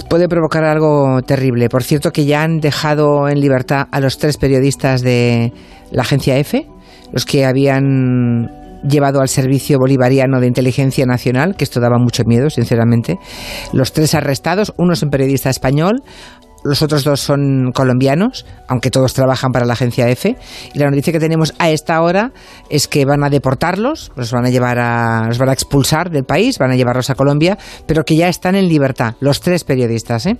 puede 0.09 0.27
provocar 0.27 0.63
algo 0.63 1.21
terrible. 1.21 1.69
Por 1.69 1.83
cierto, 1.83 2.11
que 2.11 2.25
ya 2.25 2.43
han 2.43 2.59
dejado 2.59 3.27
en 3.27 3.39
libertad 3.39 3.87
a 3.91 3.99
los 3.99 4.17
tres 4.17 4.37
periodistas 4.37 5.01
de 5.01 5.51
la 5.91 6.01
agencia 6.01 6.37
EFE, 6.37 6.67
los 7.11 7.25
que 7.25 7.45
habían 7.45 8.49
llevado 8.87 9.21
al 9.21 9.29
Servicio 9.29 9.79
Bolivariano 9.79 10.39
de 10.39 10.47
Inteligencia 10.47 11.05
Nacional, 11.05 11.55
que 11.55 11.63
esto 11.63 11.79
daba 11.79 11.97
mucho 11.97 12.23
miedo, 12.25 12.49
sinceramente. 12.49 13.17
Los 13.73 13.91
tres 13.93 14.13
arrestados, 14.13 14.73
uno 14.77 14.93
es 14.93 15.03
un 15.03 15.09
periodista 15.09 15.49
español, 15.49 16.03
los 16.67 16.81
otros 16.81 17.03
dos 17.03 17.21
son 17.21 17.71
colombianos, 17.73 18.45
aunque 18.67 18.91
todos 18.91 19.13
trabajan 19.13 19.51
para 19.51 19.65
la 19.65 19.73
agencia 19.73 20.09
EFE. 20.09 20.35
Y 20.73 20.79
la 20.79 20.89
noticia 20.89 21.13
que 21.13 21.19
tenemos 21.19 21.53
a 21.59 21.69
esta 21.69 22.01
hora 22.01 22.31
es 22.69 22.87
que 22.87 23.05
van 23.05 23.23
a 23.23 23.29
deportarlos, 23.29 24.11
los 24.15 24.31
van 24.31 24.45
a 24.45 24.49
llevar 24.49 24.77
a, 24.79 25.27
los 25.27 25.37
van 25.37 25.49
a 25.49 25.53
expulsar 25.53 26.09
del 26.09 26.25
país, 26.25 26.57
van 26.59 26.71
a 26.71 26.75
llevarlos 26.75 27.09
a 27.09 27.15
Colombia, 27.15 27.57
pero 27.85 28.03
que 28.03 28.15
ya 28.15 28.27
están 28.27 28.55
en 28.55 28.67
libertad, 28.67 29.15
los 29.21 29.39
tres 29.39 29.63
periodistas. 29.63 30.25
¿eh? 30.25 30.37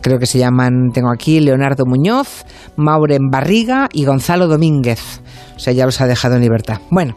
Creo 0.00 0.18
que 0.18 0.26
se 0.26 0.38
llaman, 0.38 0.90
tengo 0.92 1.10
aquí 1.12 1.40
Leonardo 1.40 1.84
Muñoz, 1.86 2.44
Mauren 2.76 3.30
Barriga 3.30 3.88
y 3.92 4.04
Gonzalo 4.04 4.46
Domínguez. 4.46 5.22
O 5.56 5.58
sea, 5.58 5.72
ya 5.72 5.86
los 5.86 6.00
ha 6.00 6.06
dejado 6.06 6.36
en 6.36 6.42
libertad. 6.42 6.80
Bueno, 6.90 7.16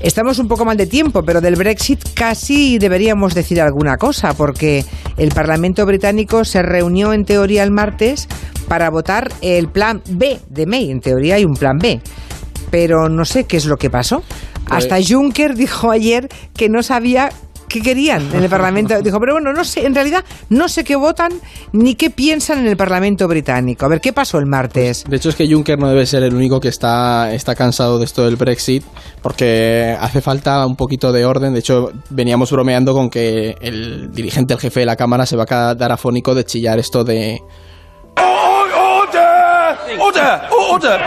estamos 0.00 0.38
un 0.38 0.48
poco 0.48 0.64
mal 0.64 0.76
de 0.76 0.86
tiempo, 0.86 1.22
pero 1.22 1.40
del 1.40 1.56
Brexit 1.56 2.02
casi 2.14 2.78
deberíamos 2.78 3.34
decir 3.34 3.60
alguna 3.60 3.96
cosa, 3.96 4.34
porque 4.34 4.84
el 5.16 5.30
Parlamento 5.30 5.84
británico 5.84 6.44
se 6.44 6.62
reunió 6.62 7.12
en 7.12 7.24
teoría 7.24 7.62
el 7.62 7.70
martes 7.70 8.28
para 8.68 8.90
votar 8.90 9.32
el 9.40 9.68
plan 9.68 10.02
B 10.08 10.38
de 10.48 10.66
May. 10.66 10.90
En 10.90 11.00
teoría 11.00 11.36
hay 11.36 11.44
un 11.44 11.54
plan 11.54 11.78
B. 11.78 12.00
Pero 12.70 13.08
no 13.08 13.24
sé 13.24 13.44
qué 13.44 13.56
es 13.56 13.64
lo 13.64 13.76
que 13.76 13.90
pasó. 13.90 14.22
Pues 14.68 14.84
Hasta 14.84 14.98
Juncker 15.02 15.54
dijo 15.54 15.90
ayer 15.90 16.28
que 16.54 16.68
no 16.68 16.82
sabía 16.82 17.30
qué 17.68 17.80
querían 17.80 18.28
en 18.34 18.42
el 18.42 18.50
Parlamento. 18.50 19.00
Dijo, 19.02 19.20
pero 19.20 19.34
bueno, 19.34 19.52
no 19.52 19.64
sé, 19.64 19.86
en 19.86 19.94
realidad 19.94 20.24
no 20.48 20.68
sé 20.68 20.84
qué 20.84 20.96
votan 20.96 21.32
ni 21.72 21.94
qué 21.94 22.10
piensan 22.10 22.60
en 22.60 22.66
el 22.66 22.76
Parlamento 22.76 23.28
británico. 23.28 23.84
A 23.84 23.88
ver, 23.88 24.00
¿qué 24.00 24.12
pasó 24.12 24.38
el 24.38 24.46
martes? 24.46 25.04
De 25.08 25.16
hecho, 25.16 25.28
es 25.28 25.36
que 25.36 25.46
Juncker 25.46 25.78
no 25.78 25.88
debe 25.88 26.06
ser 26.06 26.22
el 26.22 26.34
único 26.34 26.60
que 26.60 26.68
está, 26.68 27.32
está 27.32 27.54
cansado 27.54 27.98
de 27.98 28.04
esto 28.04 28.24
del 28.24 28.36
Brexit, 28.36 28.84
porque 29.22 29.96
hace 30.00 30.20
falta 30.20 30.66
un 30.66 30.76
poquito 30.76 31.12
de 31.12 31.24
orden. 31.24 31.52
De 31.52 31.60
hecho, 31.60 31.92
veníamos 32.10 32.50
bromeando 32.50 32.92
con 32.94 33.10
que 33.10 33.56
el 33.60 34.10
dirigente, 34.12 34.54
el 34.54 34.60
jefe 34.60 34.80
de 34.80 34.86
la 34.86 34.96
Cámara, 34.96 35.26
se 35.26 35.36
va 35.36 35.44
a 35.44 35.46
quedar 35.46 35.92
afónico 35.92 36.34
de 36.34 36.44
chillar 36.44 36.78
esto 36.78 37.04
de... 37.04 37.40
¡Order! 38.16 40.00
¡Order! 40.00 40.40
¡Order! 40.50 41.00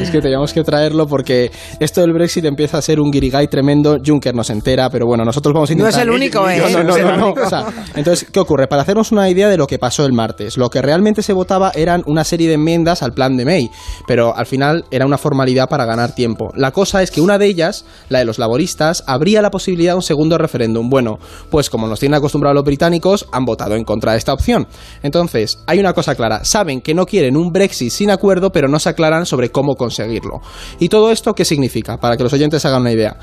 Es 0.00 0.10
que 0.10 0.20
teníamos 0.20 0.52
que 0.52 0.62
traerlo 0.64 1.06
porque 1.06 1.50
esto 1.80 2.00
del 2.00 2.12
Brexit 2.12 2.44
empieza 2.44 2.78
a 2.78 2.82
ser 2.82 3.00
un 3.00 3.10
guirigay 3.10 3.48
tremendo. 3.48 3.98
Juncker 4.04 4.34
nos 4.34 4.50
entera, 4.50 4.90
pero 4.90 5.06
bueno, 5.06 5.24
nosotros 5.24 5.52
vamos 5.54 5.70
a 5.70 5.72
intentar. 5.72 5.92
No 5.92 5.98
es 5.98 6.02
el 6.02 6.10
único, 6.10 6.48
¿eh? 6.50 6.62
No, 6.72 6.82
no, 6.82 7.16
no. 7.16 7.34
entonces, 7.94 8.28
¿qué 8.30 8.40
ocurre? 8.40 8.66
Para 8.66 8.82
hacernos 8.82 9.12
una 9.12 9.28
idea 9.28 9.48
de 9.48 9.56
lo 9.56 9.66
que 9.66 9.78
pasó 9.78 10.04
el 10.04 10.12
martes, 10.12 10.56
lo 10.56 10.70
que 10.70 10.82
realmente 10.82 11.22
se 11.22 11.32
votaba 11.32 11.72
eran 11.74 12.02
una 12.06 12.24
serie 12.24 12.48
de 12.48 12.54
enmiendas 12.54 13.02
al 13.02 13.12
plan 13.12 13.36
de 13.36 13.44
May, 13.44 13.70
pero 14.06 14.36
al 14.36 14.46
final 14.46 14.84
era 14.90 15.06
una 15.06 15.18
formalidad 15.18 15.68
para 15.68 15.84
ganar 15.84 16.14
tiempo. 16.14 16.50
La 16.54 16.72
cosa 16.72 17.02
es 17.02 17.10
que 17.10 17.20
una 17.20 17.38
de 17.38 17.46
ellas, 17.46 17.84
la 18.08 18.20
de 18.20 18.24
los 18.24 18.38
laboristas, 18.38 19.04
abría 19.06 19.42
la 19.42 19.50
posibilidad 19.50 19.92
de 19.92 19.96
un 19.96 20.02
segundo 20.02 20.38
referéndum. 20.38 20.88
Bueno, 20.88 21.18
pues 21.50 21.70
como 21.70 21.86
nos 21.86 22.00
tienen 22.00 22.18
acostumbrados 22.18 22.54
los 22.54 22.64
británicos, 22.64 23.26
han 23.32 23.44
votado 23.44 23.74
en 23.74 23.84
contra 23.84 24.12
de 24.12 24.18
esta 24.18 24.32
opción. 24.32 24.66
Entonces, 25.02 25.58
hay 25.66 25.78
una 25.78 25.92
cosa 25.92 26.14
clara: 26.14 26.44
saben 26.44 26.80
que 26.80 26.94
no 26.94 27.06
quieren 27.06 27.36
un 27.36 27.52
Brexit 27.52 27.90
sin 27.90 28.10
acuerdo, 28.10 28.50
pero 28.50 28.68
no 28.68 28.78
se 28.78 28.88
aclaran 28.88 29.26
sobre 29.26 29.50
cómo 29.50 29.74
conseguirlo. 29.88 30.40
¿Y 30.78 30.88
todo 30.88 31.10
esto 31.10 31.34
qué 31.34 31.44
significa? 31.44 31.96
Para 31.96 32.16
que 32.16 32.22
los 32.22 32.32
oyentes 32.32 32.64
hagan 32.64 32.82
una 32.82 32.92
idea. 32.92 33.16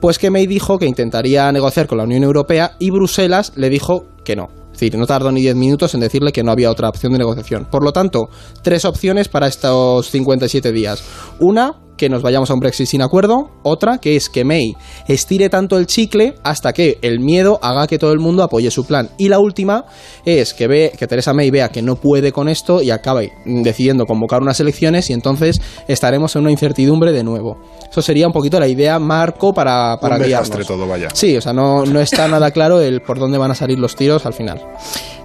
Pues 0.00 0.18
que 0.18 0.30
May 0.30 0.46
dijo 0.46 0.78
que 0.78 0.86
intentaría 0.86 1.50
negociar 1.50 1.86
con 1.86 1.98
la 1.98 2.04
Unión 2.04 2.22
Europea 2.22 2.76
y 2.78 2.90
Bruselas 2.90 3.52
le 3.56 3.68
dijo 3.68 4.06
que 4.24 4.36
no. 4.36 4.48
Es 4.66 4.80
decir, 4.80 4.96
no 4.96 5.06
tardó 5.06 5.30
ni 5.30 5.42
10 5.42 5.56
minutos 5.56 5.92
en 5.94 6.00
decirle 6.00 6.32
que 6.32 6.42
no 6.42 6.50
había 6.50 6.70
otra 6.70 6.88
opción 6.88 7.12
de 7.12 7.18
negociación. 7.18 7.66
Por 7.70 7.84
lo 7.84 7.92
tanto, 7.92 8.30
tres 8.62 8.84
opciones 8.84 9.28
para 9.28 9.46
estos 9.46 10.08
57 10.10 10.72
días. 10.72 11.04
Una, 11.40 11.81
que 11.96 12.08
nos 12.08 12.22
vayamos 12.22 12.50
a 12.50 12.54
un 12.54 12.60
Brexit 12.60 12.86
sin 12.86 13.02
acuerdo, 13.02 13.50
otra 13.62 13.98
que 13.98 14.16
es 14.16 14.28
que 14.28 14.44
May 14.44 14.74
estire 15.08 15.48
tanto 15.48 15.78
el 15.78 15.86
chicle 15.86 16.34
hasta 16.42 16.72
que 16.72 16.98
el 17.02 17.20
miedo 17.20 17.58
haga 17.62 17.86
que 17.86 17.98
todo 17.98 18.12
el 18.12 18.18
mundo 18.18 18.42
apoye 18.42 18.70
su 18.70 18.84
plan. 18.84 19.10
Y 19.18 19.28
la 19.28 19.38
última 19.38 19.84
es 20.24 20.54
que 20.54 20.66
ve 20.66 20.92
que 20.98 21.06
Teresa 21.06 21.32
May 21.32 21.50
vea 21.50 21.68
que 21.68 21.82
no 21.82 21.96
puede 21.96 22.32
con 22.32 22.48
esto 22.48 22.82
y 22.82 22.90
acabe 22.90 23.32
decidiendo 23.44 24.06
convocar 24.06 24.42
unas 24.42 24.58
elecciones 24.60 25.10
y 25.10 25.12
entonces 25.12 25.60
estaremos 25.88 26.34
en 26.36 26.42
una 26.42 26.50
incertidumbre 26.50 27.12
de 27.12 27.24
nuevo. 27.24 27.58
Eso 27.90 28.02
sería 28.02 28.26
un 28.26 28.32
poquito 28.32 28.58
la 28.58 28.68
idea 28.68 28.98
marco 28.98 29.52
para 29.52 29.98
para 30.00 30.16
un 30.16 30.64
todo, 30.66 30.86
vaya. 30.86 31.08
Sí, 31.12 31.36
o 31.36 31.40
sea, 31.40 31.52
no, 31.52 31.84
no 31.84 32.00
está 32.00 32.28
nada 32.28 32.50
claro 32.50 32.80
el 32.80 33.00
por 33.02 33.18
dónde 33.18 33.38
van 33.38 33.50
a 33.50 33.54
salir 33.54 33.78
los 33.78 33.96
tiros 33.96 34.26
al 34.26 34.32
final. 34.32 34.60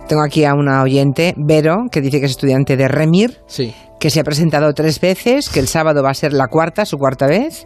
Tengo 0.07 0.23
aquí 0.23 0.45
a 0.45 0.53
una 0.53 0.83
oyente, 0.83 1.33
Vero, 1.35 1.87
que 1.91 1.99
dice 1.99 2.19
que 2.19 2.27
es 2.27 2.31
estudiante 2.31 2.77
de 2.77 2.87
Remir. 2.87 3.39
Sí 3.45 3.73
que 3.99 4.09
se 4.09 4.19
ha 4.19 4.23
presentado 4.23 4.73
tres 4.73 4.99
veces, 4.99 5.49
que 5.49 5.59
el 5.59 5.67
sábado 5.67 6.03
va 6.03 6.11
a 6.11 6.13
ser 6.13 6.33
la 6.33 6.47
cuarta, 6.47 6.85
su 6.85 6.97
cuarta 6.97 7.25
vez, 7.25 7.65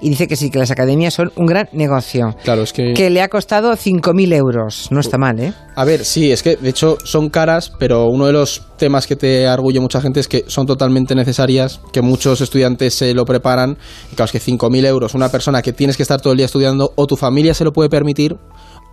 y 0.00 0.10
dice 0.10 0.26
que 0.26 0.36
sí, 0.36 0.50
que 0.50 0.58
las 0.58 0.70
academias 0.70 1.14
son 1.14 1.32
un 1.36 1.46
gran 1.46 1.68
negocio. 1.72 2.34
Claro, 2.44 2.62
es 2.62 2.72
que... 2.72 2.92
Que 2.94 3.10
le 3.10 3.22
ha 3.22 3.28
costado 3.28 3.72
5.000 3.72 4.34
euros, 4.34 4.88
no 4.90 5.00
está 5.00 5.16
mal, 5.16 5.40
¿eh? 5.40 5.52
A 5.74 5.84
ver, 5.84 6.04
sí, 6.04 6.32
es 6.32 6.42
que 6.42 6.56
de 6.56 6.68
hecho 6.68 6.98
son 7.04 7.30
caras, 7.30 7.72
pero 7.78 8.06
uno 8.08 8.26
de 8.26 8.32
los 8.32 8.66
temas 8.76 9.06
que 9.06 9.16
te 9.16 9.46
arguye 9.46 9.80
mucha 9.80 10.00
gente 10.00 10.20
es 10.20 10.28
que 10.28 10.44
son 10.48 10.66
totalmente 10.66 11.14
necesarias, 11.14 11.80
que 11.92 12.02
muchos 12.02 12.40
estudiantes 12.40 12.94
se 12.94 13.14
lo 13.14 13.24
preparan, 13.24 13.78
y 14.12 14.16
claro, 14.16 14.30
es 14.30 14.32
que 14.32 14.52
5.000 14.52 14.86
euros, 14.86 15.14
una 15.14 15.30
persona 15.30 15.62
que 15.62 15.72
tienes 15.72 15.96
que 15.96 16.02
estar 16.02 16.20
todo 16.20 16.32
el 16.32 16.36
día 16.36 16.46
estudiando, 16.46 16.92
o 16.94 17.06
tu 17.06 17.16
familia 17.16 17.54
se 17.54 17.64
lo 17.64 17.72
puede 17.72 17.88
permitir, 17.88 18.36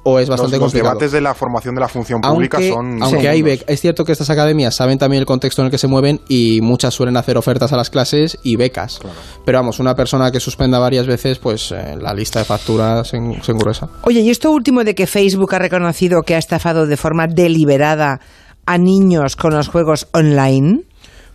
o 0.09 0.19
es 0.19 0.29
bastante 0.29 0.55
los, 0.55 0.67
los 0.67 0.73
debates 0.73 1.11
de 1.11 1.19
la 1.19 1.33
formación 1.33 1.75
de 1.75 1.81
la 1.81 1.89
función 1.89 2.21
pública 2.21 2.59
son. 2.61 3.03
Aunque 3.03 3.27
hay 3.27 3.43
es 3.67 3.81
cierto 3.81 4.05
que 4.05 4.13
estas 4.13 4.29
academias 4.29 4.73
saben 4.73 4.97
también 4.97 5.19
el 5.19 5.25
contexto 5.25 5.61
en 5.61 5.65
el 5.65 5.71
que 5.71 5.77
se 5.77 5.87
mueven 5.87 6.21
y 6.29 6.61
muchas 6.61 6.93
suelen 6.93 7.17
hacer 7.17 7.37
ofertas 7.37 7.73
a 7.73 7.77
las 7.77 7.89
clases 7.89 8.37
y 8.41 8.55
becas. 8.55 8.99
Pero 9.45 9.57
vamos, 9.57 9.79
una 9.79 9.95
persona 9.95 10.31
que 10.31 10.39
suspenda 10.39 10.79
varias 10.79 11.07
veces, 11.07 11.39
pues 11.39 11.73
eh, 11.73 11.97
la 11.99 12.13
lista 12.13 12.39
de 12.39 12.45
facturas 12.45 13.09
se, 13.09 13.17
se 13.41 13.51
engruesa. 13.51 13.89
Oye, 14.03 14.21
y 14.21 14.29
esto 14.29 14.49
último 14.51 14.85
de 14.85 14.95
que 14.95 15.07
Facebook 15.07 15.53
ha 15.55 15.59
reconocido 15.59 16.21
que 16.21 16.35
ha 16.35 16.39
estafado 16.39 16.87
de 16.87 16.95
forma 16.95 17.27
deliberada 17.27 18.21
a 18.65 18.77
niños 18.77 19.35
con 19.35 19.53
los 19.53 19.67
juegos 19.67 20.07
online. 20.13 20.86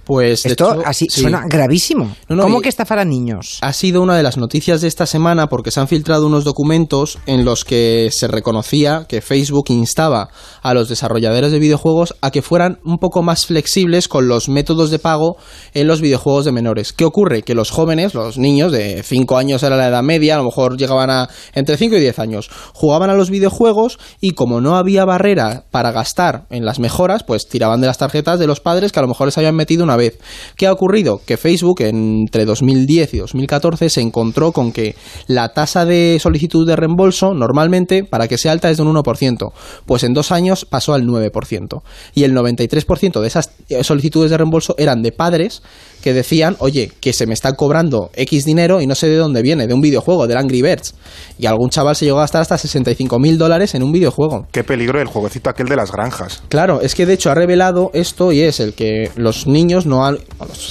Pues 0.04 0.44
esto 0.46 0.82
así 0.84 1.06
suena 1.08 1.44
gravísimo. 1.48 2.14
¿Cómo 2.28 2.60
que 2.60 2.68
estafar 2.68 2.98
a 2.98 3.04
niños? 3.04 3.58
Ha 3.60 3.72
sido 3.72 4.02
una 4.02 4.16
de 4.16 4.22
las 4.22 4.36
noticias 4.36 4.80
de 4.80 4.88
esta 4.88 5.06
semana 5.06 5.46
porque 5.46 5.70
se 5.70 5.80
han 5.80 5.88
filtrado 5.88 6.26
unos 6.26 6.44
documentos 6.44 7.18
en 7.26 7.44
los 7.44 7.64
que 7.64 8.08
se 8.10 8.26
reconocía 8.26 9.06
que 9.08 9.20
Facebook 9.20 9.66
instaba 9.68 10.30
a 10.62 10.74
los 10.74 10.88
desarrolladores 10.88 11.52
de 11.52 11.58
videojuegos 11.58 12.14
a 12.20 12.30
que 12.30 12.42
fueran 12.42 12.78
un 12.84 12.98
poco 12.98 13.22
más 13.22 13.46
flexibles 13.46 14.08
con 14.08 14.28
los 14.28 14.48
métodos 14.48 14.90
de 14.90 14.98
pago 14.98 15.36
en 15.74 15.86
los 15.86 16.00
videojuegos 16.00 16.44
de 16.44 16.52
menores. 16.52 16.92
¿Qué 16.92 17.04
ocurre? 17.04 17.42
Que 17.42 17.54
los 17.54 17.70
jóvenes, 17.70 18.14
los 18.14 18.38
niños 18.38 18.72
de 18.72 19.02
5 19.02 19.36
años 19.36 19.62
era 19.62 19.76
la 19.76 19.88
edad 19.88 20.02
media, 20.02 20.34
a 20.34 20.38
lo 20.38 20.44
mejor 20.44 20.76
llegaban 20.76 21.10
a 21.10 21.28
entre 21.54 21.76
5 21.76 21.96
y 21.96 22.00
10 22.00 22.18
años, 22.18 22.50
jugaban 22.74 23.10
a 23.10 23.14
los 23.14 23.30
videojuegos 23.30 23.98
y 24.20 24.32
como 24.32 24.60
no 24.60 24.76
había 24.76 25.04
barrera 25.04 25.64
para 25.70 25.92
gastar 25.92 26.46
en 26.50 26.64
las 26.64 26.78
mejoras, 26.78 27.22
pues 27.22 27.48
tiraban 27.48 27.80
de 27.80 27.86
las 27.86 27.98
tarjetas 27.98 28.38
de 28.38 28.46
los 28.46 28.60
padres 28.60 28.92
que 28.92 28.98
a 28.98 29.02
lo 29.02 29.08
mejor 29.08 29.28
les 29.28 29.38
habían 29.38 29.54
metido 29.54 29.84
una 29.84 29.91
una 29.92 29.96
vez. 29.96 30.18
¿Qué 30.56 30.66
ha 30.66 30.72
ocurrido? 30.72 31.20
Que 31.24 31.36
Facebook 31.36 31.82
entre 31.82 32.44
2010 32.44 33.14
y 33.14 33.18
2014 33.18 33.90
se 33.90 34.00
encontró 34.00 34.52
con 34.52 34.72
que 34.72 34.94
la 35.26 35.52
tasa 35.52 35.84
de 35.84 36.18
solicitud 36.20 36.66
de 36.66 36.76
reembolso 36.76 37.34
normalmente 37.34 38.04
para 38.04 38.28
que 38.28 38.38
sea 38.38 38.52
alta 38.52 38.70
es 38.70 38.78
de 38.78 38.82
un 38.82 38.94
1%, 38.94 39.52
pues 39.86 40.02
en 40.04 40.14
dos 40.14 40.32
años 40.32 40.64
pasó 40.64 40.94
al 40.94 41.02
9%. 41.02 41.82
Y 42.14 42.24
el 42.24 42.34
93% 42.34 43.20
de 43.20 43.26
esas 43.26 43.50
solicitudes 43.82 44.30
de 44.30 44.38
reembolso 44.38 44.74
eran 44.78 45.02
de 45.02 45.12
padres 45.12 45.62
que 46.02 46.12
decían, 46.12 46.56
oye, 46.58 46.90
que 47.00 47.12
se 47.12 47.26
me 47.26 47.34
está 47.34 47.52
cobrando 47.52 48.10
X 48.14 48.44
dinero 48.44 48.80
y 48.80 48.86
no 48.86 48.94
sé 48.94 49.08
de 49.08 49.16
dónde 49.16 49.40
viene, 49.40 49.66
de 49.66 49.74
un 49.74 49.80
videojuego, 49.80 50.26
del 50.26 50.36
Angry 50.36 50.60
Birds. 50.60 50.94
Y 51.38 51.46
algún 51.46 51.70
chaval 51.70 51.94
se 51.96 52.04
llegó 52.04 52.18
a 52.18 52.22
gastar 52.22 52.42
hasta 52.42 52.58
65 52.58 53.18
mil 53.18 53.38
dólares 53.38 53.74
en 53.74 53.82
un 53.82 53.92
videojuego. 53.92 54.46
Qué 54.50 54.64
peligro 54.64 55.00
el 55.00 55.06
jueguecito 55.06 55.48
aquel 55.48 55.68
de 55.68 55.76
las 55.76 55.92
granjas. 55.92 56.42
Claro, 56.48 56.80
es 56.80 56.94
que 56.94 57.06
de 57.06 57.14
hecho 57.14 57.30
ha 57.30 57.34
revelado 57.34 57.90
esto 57.94 58.32
y 58.32 58.40
es 58.40 58.60
el 58.60 58.74
que 58.74 59.10
los 59.16 59.46
niños 59.46 59.81
no 59.86 60.04
han, 60.04 60.18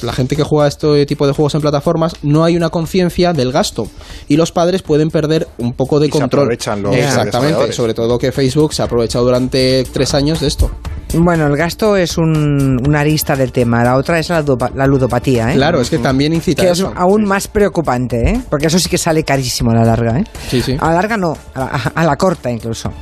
la 0.03 0.13
gente 0.13 0.35
que 0.35 0.43
juega 0.43 0.67
este 0.67 1.05
tipo 1.05 1.27
de 1.27 1.33
juegos 1.33 1.55
en 1.55 1.61
plataformas, 1.61 2.15
no 2.23 2.43
hay 2.43 2.55
una 2.55 2.69
conciencia 2.69 3.33
del 3.33 3.51
gasto 3.51 3.87
y 4.27 4.37
los 4.37 4.51
padres 4.51 4.81
pueden 4.81 5.09
perder 5.09 5.47
un 5.57 5.73
poco 5.73 5.99
de 5.99 6.09
control. 6.09 6.29
Se 6.29 6.35
aprovechan 6.43 6.81
los 6.83 6.95
Exactamente, 6.95 7.73
sobre 7.73 7.93
todo 7.93 8.17
que 8.17 8.31
Facebook 8.31 8.73
se 8.73 8.81
ha 8.81 8.85
aprovechado 8.85 9.25
durante 9.25 9.83
tres 9.91 10.13
años 10.13 10.39
de 10.39 10.47
esto. 10.47 10.71
Bueno, 11.13 11.47
el 11.47 11.57
gasto 11.57 11.97
es 11.97 12.17
un, 12.17 12.79
una 12.87 13.01
arista 13.01 13.35
del 13.35 13.51
tema, 13.51 13.83
la 13.83 13.97
otra 13.97 14.19
es 14.19 14.29
la, 14.29 14.41
ludopatía. 14.87 15.51
¿eh? 15.51 15.55
Claro, 15.55 15.81
es 15.81 15.89
que 15.89 15.97
también 15.97 16.33
incita 16.33 16.63
que 16.63 16.69
es 16.69 16.81
aún 16.95 17.25
más 17.25 17.49
preocupante, 17.49 18.29
¿eh? 18.29 18.41
porque 18.49 18.67
eso 18.67 18.79
sí 18.79 18.87
que 18.87 18.97
sale 18.97 19.23
carísimo 19.23 19.71
a 19.71 19.75
la 19.75 19.83
larga. 19.83 20.19
¿eh? 20.19 20.23
Sí, 20.49 20.61
sí. 20.61 20.77
A 20.79 20.87
la 20.87 20.93
larga 20.93 21.17
no, 21.17 21.37
a 21.53 22.03
la, 22.05 22.15
corta 22.15 22.49
incluso. 22.49 22.93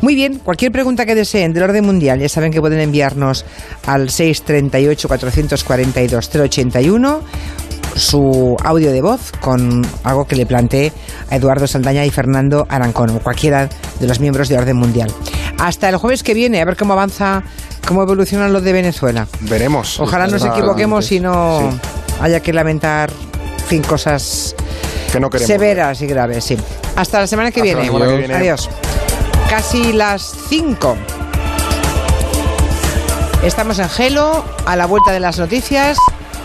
Muy 0.00 0.14
bien, 0.14 0.38
cualquier 0.38 0.72
pregunta 0.72 1.04
que 1.04 1.14
deseen 1.14 1.52
del 1.52 1.64
orden 1.64 1.84
mundial, 1.84 2.18
ya 2.18 2.30
saben 2.30 2.50
que 2.50 2.60
pueden 2.60 2.80
enviarnos 2.80 3.44
al 3.86 4.08
638-442-081 5.56 7.20
su 7.96 8.56
audio 8.64 8.92
de 8.92 9.02
voz 9.02 9.32
con 9.40 9.86
algo 10.04 10.26
que 10.26 10.36
le 10.36 10.46
plantee 10.46 10.92
a 11.28 11.36
Eduardo 11.36 11.66
Saldaña 11.66 12.04
y 12.04 12.10
Fernando 12.10 12.66
Arancón, 12.68 13.10
o 13.10 13.18
cualquiera 13.20 13.68
de 13.98 14.06
los 14.06 14.20
miembros 14.20 14.48
de 14.48 14.58
Orden 14.58 14.76
Mundial. 14.76 15.12
Hasta 15.58 15.88
el 15.88 15.96
jueves 15.96 16.22
que 16.22 16.32
viene, 16.32 16.60
a 16.60 16.64
ver 16.64 16.76
cómo 16.76 16.94
avanza, 16.94 17.42
cómo 17.86 18.02
evoluciona 18.02 18.48
lo 18.48 18.60
de 18.60 18.72
Venezuela. 18.72 19.26
Veremos. 19.40 20.00
Ojalá 20.00 20.26
nos 20.26 20.44
equivoquemos 20.44 21.10
y 21.12 21.20
no 21.20 21.70
haya 22.20 22.40
que 22.40 22.52
lamentar, 22.52 23.10
fin, 23.66 23.82
cosas 23.82 24.54
severas 25.38 26.00
y 26.00 26.06
graves, 26.06 26.44
sí. 26.44 26.56
Hasta 26.96 27.20
la 27.20 27.26
semana 27.26 27.50
que, 27.50 27.62
viene. 27.62 27.88
Adiós. 28.34 28.70
Casi 29.48 29.92
las 29.92 30.34
5. 30.48 30.96
Estamos 33.42 33.78
en 33.78 33.88
Gelo, 33.88 34.44
a 34.66 34.76
la 34.76 34.84
vuelta 34.84 35.12
de 35.12 35.20
las 35.20 35.38
noticias, 35.38 35.96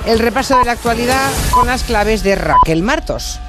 el 0.05 0.17
repaso 0.17 0.57
de 0.57 0.63
la 0.63 0.71
actualidad 0.71 1.29
con 1.51 1.67
las 1.67 1.83
claves 1.83 2.23
de 2.23 2.35
Raquel 2.35 2.83
Martos. 2.83 3.41